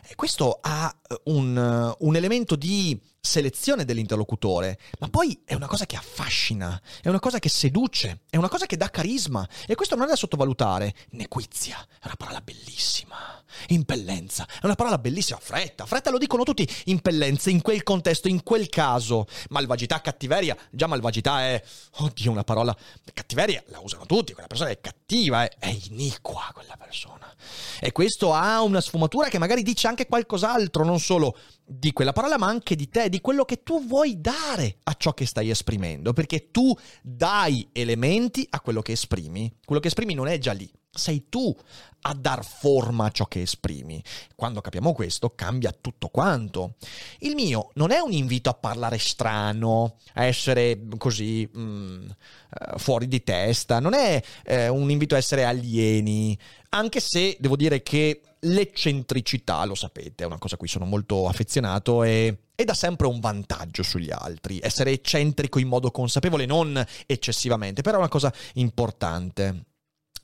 eh, 0.07 0.14
questo 0.14 0.59
ha 0.61 0.94
eh, 1.09 1.20
un, 1.24 1.94
un 1.98 2.16
elemento 2.16 2.55
di 2.55 3.01
selezione 3.20 3.85
dell'interlocutore, 3.85 4.78
ma 5.00 5.09
poi 5.09 5.40
è 5.44 5.54
una 5.54 5.66
cosa 5.66 5.87
che 5.87 5.96
affascina, 5.96 6.81
è 7.02 7.09
una 7.09 7.18
cosa 7.18 7.38
che 7.38 7.48
seduce, 7.48 8.20
è 8.31 8.37
una 8.37 8.48
cosa 8.48 8.66
che 8.66 8.76
dà 8.76 8.90
carisma 8.90 9.46
e 9.66 9.74
questo 9.74 9.96
non 9.96 10.07
è 10.07 10.09
da 10.09 10.16
sottovalutare. 10.16 10.94
Nequizia 11.11 11.78
è 12.00 12.07
una 12.07 12.16
parola 12.16 12.40
bellissima. 12.40 13.38
Impellenza 13.68 14.46
è 14.46 14.64
una 14.64 14.74
parola 14.74 14.98
bellissima. 14.98 15.38
Fretta, 15.40 15.87
fretta 15.87 16.11
lo 16.11 16.18
dicono 16.18 16.42
tutti. 16.42 16.68
Impellenza 16.87 17.50
in 17.50 17.62
quel 17.62 17.83
contesto, 17.83 18.28
in 18.28 18.42
quel 18.42 18.68
caso. 18.68 19.26
Malvagità, 19.48 20.00
cattiveria. 20.00 20.57
Già 20.70 20.87
malvagità 20.87 21.40
è, 21.42 21.62
oddio, 21.98 22.31
una 22.31 22.44
parola. 22.44 22.76
Cattiveria 23.12 23.62
la 23.68 23.81
usano 23.81 24.07
tutti. 24.07 24.33
Quella 24.33 24.48
persona 24.48 24.70
è 24.70 24.81
cattiva, 24.81 25.44
è, 25.44 25.50
è 25.59 25.76
iniqua 25.90 26.50
quella 26.52 26.76
persona. 26.76 27.35
E 27.81 27.92
questo 27.92 28.33
ha 28.33 28.61
una 28.62 28.81
sfumatura 28.81 29.28
che 29.28 29.38
magari 29.38 29.62
dice 29.62 29.87
anche 29.88 30.07
qualcos'altro, 30.07 30.85
non 30.85 31.00
solo 31.00 31.37
di 31.68 31.92
quella 31.92 32.12
parola, 32.12 32.38
ma 32.38 32.46
anche 32.46 32.74
di 32.74 32.88
te, 32.88 33.11
di 33.11 33.20
quello 33.20 33.44
che 33.44 33.62
tu 33.62 33.87
vuoi 33.87 34.20
dare 34.20 34.78
a 34.85 34.94
ciò 34.94 35.12
che 35.12 35.26
stai 35.26 35.50
esprimendo, 35.50 36.14
perché 36.14 36.50
tu 36.50 36.74
dai 37.02 37.68
elementi 37.72 38.46
a 38.50 38.61
quello 38.61 38.81
che 38.81 38.92
esprimi. 38.92 39.52
Quello 39.64 39.81
che 39.81 39.88
esprimi 39.88 40.14
non 40.14 40.28
è 40.28 40.38
già 40.38 40.52
lì, 40.52 40.70
sei 40.90 41.28
tu 41.28 41.54
a 42.00 42.14
dar 42.14 42.44
forma 42.44 43.07
a 43.07 43.11
ciò 43.11 43.26
che 43.26 43.42
esprimi. 43.42 44.02
Quando 44.35 44.61
capiamo 44.61 44.92
questo, 44.92 45.35
cambia 45.35 45.74
tutto 45.78 46.09
quanto. 46.09 46.76
Il 47.18 47.35
mio 47.35 47.70
non 47.74 47.90
è 47.90 47.98
un 47.98 48.12
invito 48.12 48.48
a 48.48 48.54
parlare 48.54 48.98
strano, 48.98 49.98
a 50.14 50.24
essere 50.24 50.81
così 50.96 51.48
mm, 51.57 52.04
eh, 52.04 52.78
fuori 52.78 53.09
di 53.09 53.22
testa, 53.22 53.78
non 53.78 53.94
è 53.94 54.22
eh, 54.44 54.68
un 54.68 54.90
invito 54.90 55.14
a 55.14 55.18
essere 55.18 55.44
alieni, 55.44 56.38
anche 56.70 57.00
se 57.00 57.37
devo 57.38 57.57
dire 57.57 57.83
che 57.83 58.22
l'eccentricità, 58.40 59.64
lo 59.64 59.74
sapete, 59.74 60.24
è 60.24 60.27
una 60.27 60.38
cosa 60.38 60.55
a 60.55 60.59
cui 60.59 60.68
sono 60.68 60.85
molto 60.85 61.27
affezionato 61.29 62.03
e 62.03 62.38
e 62.61 62.64
dà 62.64 62.74
sempre 62.74 63.07
un 63.07 63.20
vantaggio 63.20 63.85
sugli 63.85 64.11
altri. 64.11 64.59
Essere 64.61 64.90
eccentrico 64.90 65.61
in 65.61 65.68
modo 65.68 65.92
consapevole, 65.92 66.44
non 66.44 66.85
eccessivamente, 67.07 67.83
però 67.83 67.98
è 67.98 68.01
una 68.01 68.09
cosa 68.09 68.35
importante. 68.55 69.66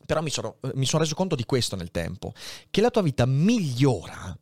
Però 0.04 0.20
mi 0.20 0.30
sono, 0.30 0.56
mi 0.74 0.84
sono 0.84 1.04
reso 1.04 1.14
conto 1.14 1.36
di 1.36 1.44
questo 1.44 1.76
nel 1.76 1.92
tempo, 1.92 2.32
che 2.70 2.80
la 2.80 2.90
tua 2.90 3.02
vita 3.02 3.24
migliora 3.24 4.36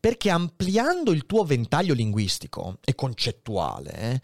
perché 0.00 0.30
ampliando 0.30 1.12
il 1.12 1.26
tuo 1.26 1.44
ventaglio 1.44 1.92
linguistico 1.92 2.78
e 2.82 2.94
concettuale 2.94 4.22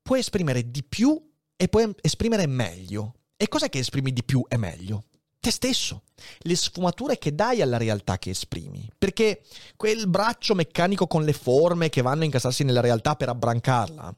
puoi 0.00 0.20
esprimere 0.20 0.70
di 0.70 0.84
più 0.84 1.20
e 1.56 1.68
puoi 1.68 1.92
esprimere 2.00 2.46
meglio. 2.46 3.14
E 3.36 3.48
cos'è 3.48 3.68
che 3.68 3.78
esprimi 3.80 4.12
di 4.12 4.22
più 4.22 4.44
e 4.48 4.56
meglio? 4.56 5.06
Te 5.40 5.50
stesso, 5.50 6.02
le 6.40 6.54
sfumature 6.54 7.16
che 7.16 7.34
dai 7.34 7.62
alla 7.62 7.78
realtà 7.78 8.18
che 8.18 8.30
esprimi. 8.30 8.86
Perché 8.98 9.42
quel 9.74 10.06
braccio 10.06 10.54
meccanico 10.54 11.06
con 11.06 11.24
le 11.24 11.32
forme 11.32 11.88
che 11.88 12.02
vanno 12.02 12.22
a 12.22 12.24
incastrarsi 12.26 12.62
nella 12.62 12.82
realtà 12.82 13.16
per 13.16 13.30
abbrancarla 13.30 14.14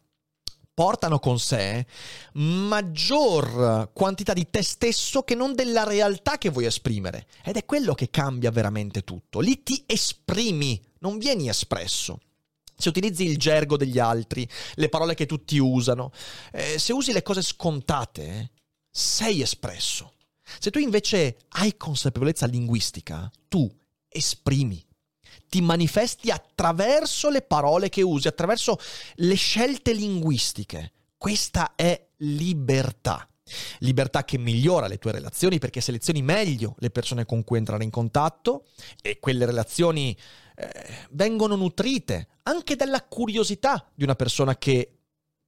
portano 0.75 1.19
con 1.19 1.39
sé 1.39 1.85
maggior 2.33 3.91
quantità 3.93 4.33
di 4.33 4.49
te 4.51 4.63
stesso 4.63 5.23
che 5.23 5.35
non 5.35 5.55
della 5.55 5.85
realtà 5.85 6.39
che 6.39 6.49
vuoi 6.49 6.65
esprimere. 6.65 7.27
Ed 7.45 7.57
è 7.57 7.65
quello 7.65 7.95
che 7.95 8.11
cambia 8.11 8.51
veramente 8.51 9.03
tutto. 9.03 9.39
Lì 9.39 9.63
ti 9.63 9.85
esprimi, 9.87 10.83
non 11.01 11.19
vieni 11.19 11.49
espresso. 11.49 12.19
Se 12.77 12.89
utilizzi 12.89 13.25
il 13.25 13.37
gergo 13.37 13.77
degli 13.77 14.01
altri, 14.01 14.49
le 14.75 14.89
parole 14.89 15.15
che 15.15 15.27
tutti 15.27 15.57
usano, 15.59 16.11
eh, 16.51 16.81
se 16.81 16.93
usi 16.93 17.13
le 17.13 17.23
cose 17.23 17.43
scontate, 17.43 18.51
sei 18.91 19.41
espresso. 19.41 20.15
Se 20.59 20.71
tu 20.71 20.79
invece 20.79 21.39
hai 21.51 21.77
consapevolezza 21.77 22.47
linguistica, 22.47 23.31
tu 23.49 23.71
esprimi 24.09 24.85
ti 25.53 25.61
manifesti 25.61 26.31
attraverso 26.31 27.29
le 27.29 27.43
parole 27.43 27.91
che 27.91 28.01
usi, 28.01 28.27
attraverso 28.27 28.79
le 29.17 29.35
scelte 29.35 29.93
linguistiche. 29.93 30.93
Questa 31.19 31.75
è 31.75 32.09
libertà. 32.19 33.29
Libertà 33.81 34.25
che 34.25 34.39
migliora 34.39 34.87
le 34.87 34.97
tue 34.97 35.13
relazioni 35.13 35.59
perché 35.59 35.83
selezioni 35.83 36.23
meglio 36.23 36.75
le 36.79 36.89
persone 36.89 37.27
con 37.27 37.45
cui 37.45 37.59
entrare 37.59 37.85
in 37.85 37.91
contatto 37.91 38.65
e 39.03 39.19
quelle 39.19 39.45
relazioni 39.45 40.17
eh, 40.55 41.09
vengono 41.11 41.55
nutrite 41.55 42.29
anche 42.45 42.75
dalla 42.75 43.03
curiosità 43.03 43.91
di 43.95 44.05
una 44.05 44.15
persona 44.15 44.57
che 44.57 45.01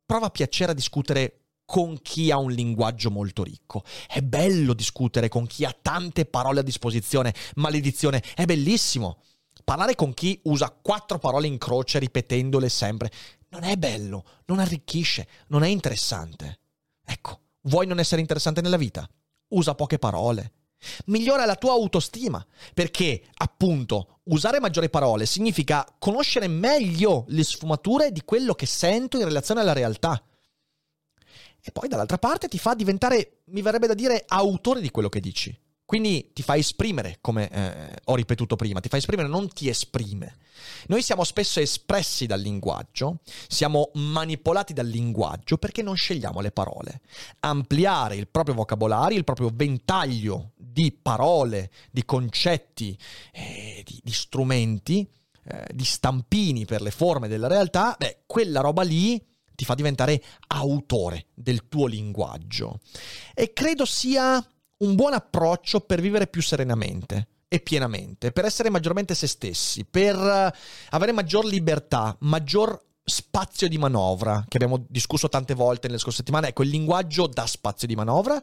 prova 0.05 0.29
piacere 0.29 0.73
a 0.73 0.75
discutere 0.75 1.44
con 1.65 2.01
chi 2.03 2.31
ha 2.31 2.39
un 2.39 2.53
linguaggio 2.53 3.11
molto 3.11 3.43
ricco. 3.43 3.83
È 4.07 4.21
bello 4.21 4.75
discutere 4.75 5.29
con 5.29 5.47
chi 5.47 5.65
ha 5.65 5.77
tante 5.81 6.27
parole 6.27 6.61
a 6.61 6.63
disposizione. 6.65 7.35
Maledizione, 7.57 8.23
è 8.35 8.45
bellissimo. 8.45 9.23
Parlare 9.65 9.95
con 9.95 10.13
chi 10.13 10.39
usa 10.45 10.71
quattro 10.71 11.19
parole 11.19 11.47
in 11.47 11.57
croce 11.57 11.99
ripetendole 11.99 12.69
sempre 12.69 13.11
non 13.55 13.63
è 13.63 13.77
bello, 13.77 14.25
non 14.47 14.59
arricchisce, 14.59 15.29
non 15.49 15.63
è 15.63 15.69
interessante. 15.69 16.59
Ecco, 17.05 17.41
vuoi 17.63 17.87
non 17.87 18.01
essere 18.01 18.21
interessante 18.21 18.61
nella 18.61 18.77
vita? 18.77 19.09
Usa 19.49 19.77
poche 19.77 19.99
parole. 19.99 20.53
Migliora 21.07 21.47
la 21.47 21.55
tua 21.55 21.73
autostima, 21.73 22.45
perché 22.75 23.23
appunto 23.35 24.21
usare 24.25 24.61
maggiori 24.61 24.91
parole 24.91 25.25
significa 25.25 25.87
conoscere 25.99 26.49
meglio 26.49 27.25
le 27.29 27.45
sfumature 27.45 28.11
di 28.11 28.23
quello 28.25 28.55
che 28.55 28.67
sento 28.67 29.19
in 29.19 29.25
relazione 29.25 29.61
alla 29.61 29.73
realtà. 29.73 30.21
E 31.67 31.73
poi 31.73 31.89
dall'altra 31.89 32.19
parte 32.19 32.47
ti 32.47 32.59
fa 32.59 32.75
diventare, 32.75 33.39
mi 33.47 33.63
verrebbe 33.63 33.87
da 33.87 33.95
dire, 33.95 34.23
autore 34.27 34.83
di 34.83 34.91
quello 34.91 35.09
che 35.09 35.21
dici. 35.21 35.59
Quindi 35.87 36.31
ti 36.35 36.43
fa 36.43 36.57
esprimere, 36.57 37.19
come 37.23 37.51
eh, 37.51 37.97
ho 38.05 38.15
ripetuto 38.15 38.55
prima, 38.55 38.81
ti 38.81 38.91
fa 38.91 38.99
esprimere, 38.99 39.29
non 39.29 39.49
ti 39.49 39.69
esprime. 39.69 40.37
Noi 40.89 41.03
siamo 41.03 41.25
spesso 41.25 41.61
espressi 41.61 42.27
dal 42.27 42.41
linguaggio, 42.41 43.21
siamo 43.49 43.91
manipolati 43.95 44.75
dal 44.75 44.87
linguaggio 44.87 45.57
perché 45.57 45.83
non 45.83 45.95
scegliamo 45.95 46.41
le 46.41 46.53
parole. 46.53 47.01
Ampliare 47.41 48.17
il 48.17 48.29
proprio 48.29 48.55
vocabolario, 48.55 49.17
il 49.17 49.25
proprio 49.25 49.51
ventaglio 49.53 50.53
di 50.57 50.93
parole, 50.93 51.71
di 51.91 52.05
concetti, 52.05 52.99
eh, 53.33 53.83
di, 53.87 54.01
di, 54.03 54.13
strumenti, 54.13 55.09
eh, 55.45 55.67
di 55.73 55.85
stampini 55.85 56.67
per 56.67 56.83
le 56.83 56.91
forme 56.91 57.29
della 57.29 57.47
realtà, 57.47 57.95
beh, 57.99 58.25
quella 58.27 58.61
roba 58.61 58.83
lì 58.83 59.23
ti 59.55 59.65
fa 59.65 59.75
diventare 59.75 60.23
autore 60.49 61.27
del 61.35 61.69
tuo 61.69 61.87
linguaggio. 61.87 62.81
E 63.35 63.53
credo 63.53 63.85
sia 63.85 64.45
un 64.79 64.95
buon 64.95 65.13
approccio 65.15 65.81
per 65.81 66.01
vivere 66.01 66.27
più 66.27 66.43
serenamente 66.43 67.29
e 67.49 67.61
pienamente, 67.61 68.33
per 68.33 68.45
essere 68.45 68.69
maggiormente 68.69 69.15
se 69.15 69.29
stessi, 69.29 69.85
per 69.85 70.17
eh, 70.17 70.53
avere 70.91 71.13
maggior 71.13 71.45
libertà, 71.45 72.17
maggior 72.21 72.83
spazio 73.05 73.69
di 73.69 73.79
manovra, 73.79 74.45
che 74.49 74.57
abbiamo 74.57 74.85
discusso 74.89 75.29
tante 75.29 75.55
volte 75.55 75.87
nelle 75.87 76.01
scorse 76.01 76.19
settimane. 76.19 76.49
Ecco, 76.49 76.63
il 76.63 76.71
linguaggio 76.71 77.27
dà 77.27 77.47
spazio 77.47 77.87
di 77.87 77.95
manovra 77.95 78.43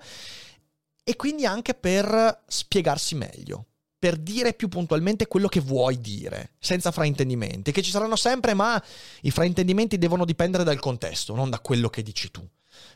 e 1.04 1.16
quindi 1.16 1.46
anche 1.46 1.74
per 1.74 2.44
spiegarsi 2.48 3.16
meglio, 3.16 3.66
per 4.02 4.18
dire 4.18 4.56
più 4.56 4.68
puntualmente 4.68 5.28
quello 5.28 5.48
che 5.48 5.60
vuoi 5.60 6.02
dire, 6.02 6.54
senza 6.58 6.90
fraintendimenti, 6.90 7.72
che 7.72 7.84
ci 7.84 7.92
saranno 7.92 8.16
sempre, 8.16 8.56
ma 8.56 8.84
i 9.22 9.30
fraintendimenti 9.30 10.00
devono 10.00 10.26
dipendere 10.26 10.64
dal 10.64 10.80
contesto, 10.80 11.36
non 11.36 11.52
da 11.52 11.60
quello 11.60 11.88
che 11.88 12.02
dici 12.02 12.32
tu. 12.32 12.44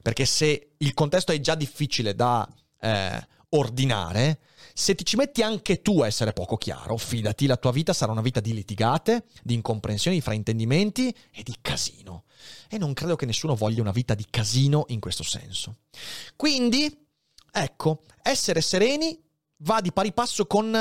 Perché 0.01 0.25
se 0.25 0.71
il 0.77 0.93
contesto 0.95 1.31
è 1.31 1.39
già 1.39 1.53
difficile 1.53 2.15
da 2.15 2.51
eh, 2.81 3.27
ordinare, 3.49 4.39
se 4.73 4.95
ti 4.95 5.05
ci 5.05 5.15
metti 5.15 5.43
anche 5.43 5.83
tu 5.83 6.01
a 6.01 6.07
essere 6.07 6.33
poco 6.33 6.57
chiaro, 6.57 6.97
fidati, 6.97 7.45
la 7.45 7.57
tua 7.57 7.71
vita 7.71 7.93
sarà 7.93 8.11
una 8.11 8.21
vita 8.21 8.39
di 8.39 8.55
litigate, 8.55 9.25
di 9.43 9.53
incomprensioni, 9.53 10.17
di 10.17 10.23
fraintendimenti 10.23 11.15
e 11.29 11.43
di 11.43 11.55
casino. 11.61 12.23
E 12.67 12.79
non 12.79 12.93
credo 12.93 13.15
che 13.15 13.27
nessuno 13.27 13.53
voglia 13.53 13.81
una 13.81 13.91
vita 13.91 14.15
di 14.15 14.25
casino 14.27 14.85
in 14.87 14.99
questo 14.99 15.21
senso. 15.21 15.81
Quindi, 16.35 17.07
ecco, 17.51 18.01
essere 18.23 18.61
sereni 18.61 19.21
va 19.57 19.81
di 19.81 19.91
pari 19.91 20.13
passo 20.13 20.45
con 20.45 20.71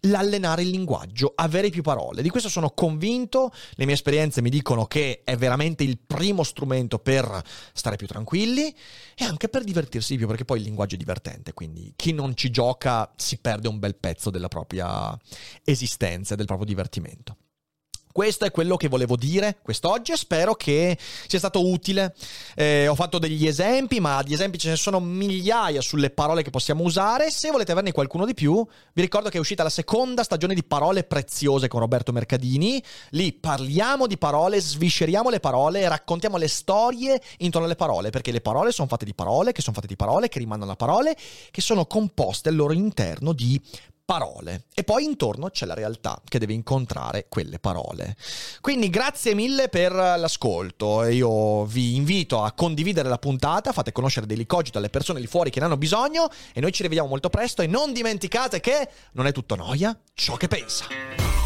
l'allenare 0.00 0.62
il 0.62 0.68
linguaggio, 0.68 1.32
avere 1.34 1.70
più 1.70 1.82
parole. 1.82 2.22
Di 2.22 2.28
questo 2.28 2.48
sono 2.48 2.70
convinto, 2.70 3.52
le 3.72 3.84
mie 3.84 3.94
esperienze 3.94 4.42
mi 4.42 4.50
dicono 4.50 4.86
che 4.86 5.22
è 5.24 5.36
veramente 5.36 5.82
il 5.84 5.98
primo 5.98 6.42
strumento 6.42 6.98
per 6.98 7.42
stare 7.72 7.96
più 7.96 8.06
tranquilli 8.06 8.74
e 9.14 9.24
anche 9.24 9.48
per 9.48 9.64
divertirsi 9.64 10.12
di 10.12 10.18
più, 10.18 10.26
perché 10.26 10.44
poi 10.44 10.58
il 10.58 10.64
linguaggio 10.64 10.94
è 10.94 10.98
divertente, 10.98 11.52
quindi 11.52 11.92
chi 11.96 12.12
non 12.12 12.36
ci 12.36 12.50
gioca 12.50 13.10
si 13.16 13.38
perde 13.38 13.68
un 13.68 13.78
bel 13.78 13.96
pezzo 13.96 14.30
della 14.30 14.48
propria 14.48 15.18
esistenza, 15.64 16.34
del 16.34 16.46
proprio 16.46 16.66
divertimento. 16.66 17.36
Questo 18.16 18.46
è 18.46 18.50
quello 18.50 18.78
che 18.78 18.88
volevo 18.88 19.14
dire 19.14 19.58
quest'oggi 19.60 20.12
e 20.12 20.16
spero 20.16 20.54
che 20.54 20.96
sia 21.26 21.38
stato 21.38 21.68
utile. 21.68 22.14
Eh, 22.54 22.88
ho 22.88 22.94
fatto 22.94 23.18
degli 23.18 23.46
esempi, 23.46 24.00
ma 24.00 24.22
di 24.22 24.32
esempi 24.32 24.56
ce 24.56 24.70
ne 24.70 24.76
sono 24.76 25.00
migliaia 25.00 25.82
sulle 25.82 26.08
parole 26.08 26.42
che 26.42 26.48
possiamo 26.48 26.82
usare. 26.82 27.30
Se 27.30 27.50
volete 27.50 27.72
averne 27.72 27.92
qualcuno 27.92 28.24
di 28.24 28.32
più, 28.32 28.66
vi 28.94 29.02
ricordo 29.02 29.28
che 29.28 29.36
è 29.36 29.38
uscita 29.38 29.62
la 29.62 29.68
seconda 29.68 30.22
stagione 30.22 30.54
di 30.54 30.64
Parole 30.64 31.04
Preziose 31.04 31.68
con 31.68 31.80
Roberto 31.80 32.10
Mercadini. 32.10 32.82
Lì 33.10 33.34
parliamo 33.34 34.06
di 34.06 34.16
parole, 34.16 34.62
svisceriamo 34.62 35.28
le 35.28 35.38
parole, 35.38 35.86
raccontiamo 35.86 36.38
le 36.38 36.48
storie 36.48 37.20
intorno 37.40 37.66
alle 37.66 37.76
parole, 37.76 38.08
perché 38.08 38.32
le 38.32 38.40
parole 38.40 38.72
sono 38.72 38.88
fatte 38.88 39.04
di 39.04 39.12
parole, 39.12 39.52
che 39.52 39.60
sono 39.60 39.74
fatte 39.74 39.88
di 39.88 39.96
parole, 39.96 40.30
che 40.30 40.38
rimandano 40.38 40.72
a 40.72 40.76
parole, 40.76 41.14
che 41.50 41.60
sono 41.60 41.84
composte 41.84 42.48
al 42.48 42.56
loro 42.56 42.72
interno 42.72 43.34
di 43.34 43.60
parole 44.06 44.66
e 44.72 44.84
poi 44.84 45.04
intorno 45.04 45.50
c'è 45.50 45.66
la 45.66 45.74
realtà 45.74 46.22
che 46.24 46.38
deve 46.38 46.54
incontrare 46.54 47.26
quelle 47.28 47.58
parole. 47.58 48.16
Quindi 48.60 48.88
grazie 48.88 49.34
mille 49.34 49.68
per 49.68 49.92
l'ascolto, 49.92 51.04
io 51.04 51.66
vi 51.66 51.96
invito 51.96 52.42
a 52.42 52.52
condividere 52.52 53.08
la 53.08 53.18
puntata, 53.18 53.72
fate 53.72 53.92
conoscere 53.92 54.26
Daily 54.26 54.46
Cogito 54.46 54.78
alle 54.78 54.90
persone 54.90 55.20
lì 55.20 55.26
fuori 55.26 55.50
che 55.50 55.58
ne 55.58 55.66
hanno 55.66 55.76
bisogno 55.76 56.30
e 56.54 56.60
noi 56.60 56.72
ci 56.72 56.82
rivediamo 56.82 57.08
molto 57.08 57.28
presto 57.28 57.62
e 57.62 57.66
non 57.66 57.92
dimenticate 57.92 58.60
che 58.60 58.88
non 59.12 59.26
è 59.26 59.32
tutto 59.32 59.56
noia 59.56 59.98
ciò 60.14 60.36
che 60.36 60.46
pensa. 60.46 61.45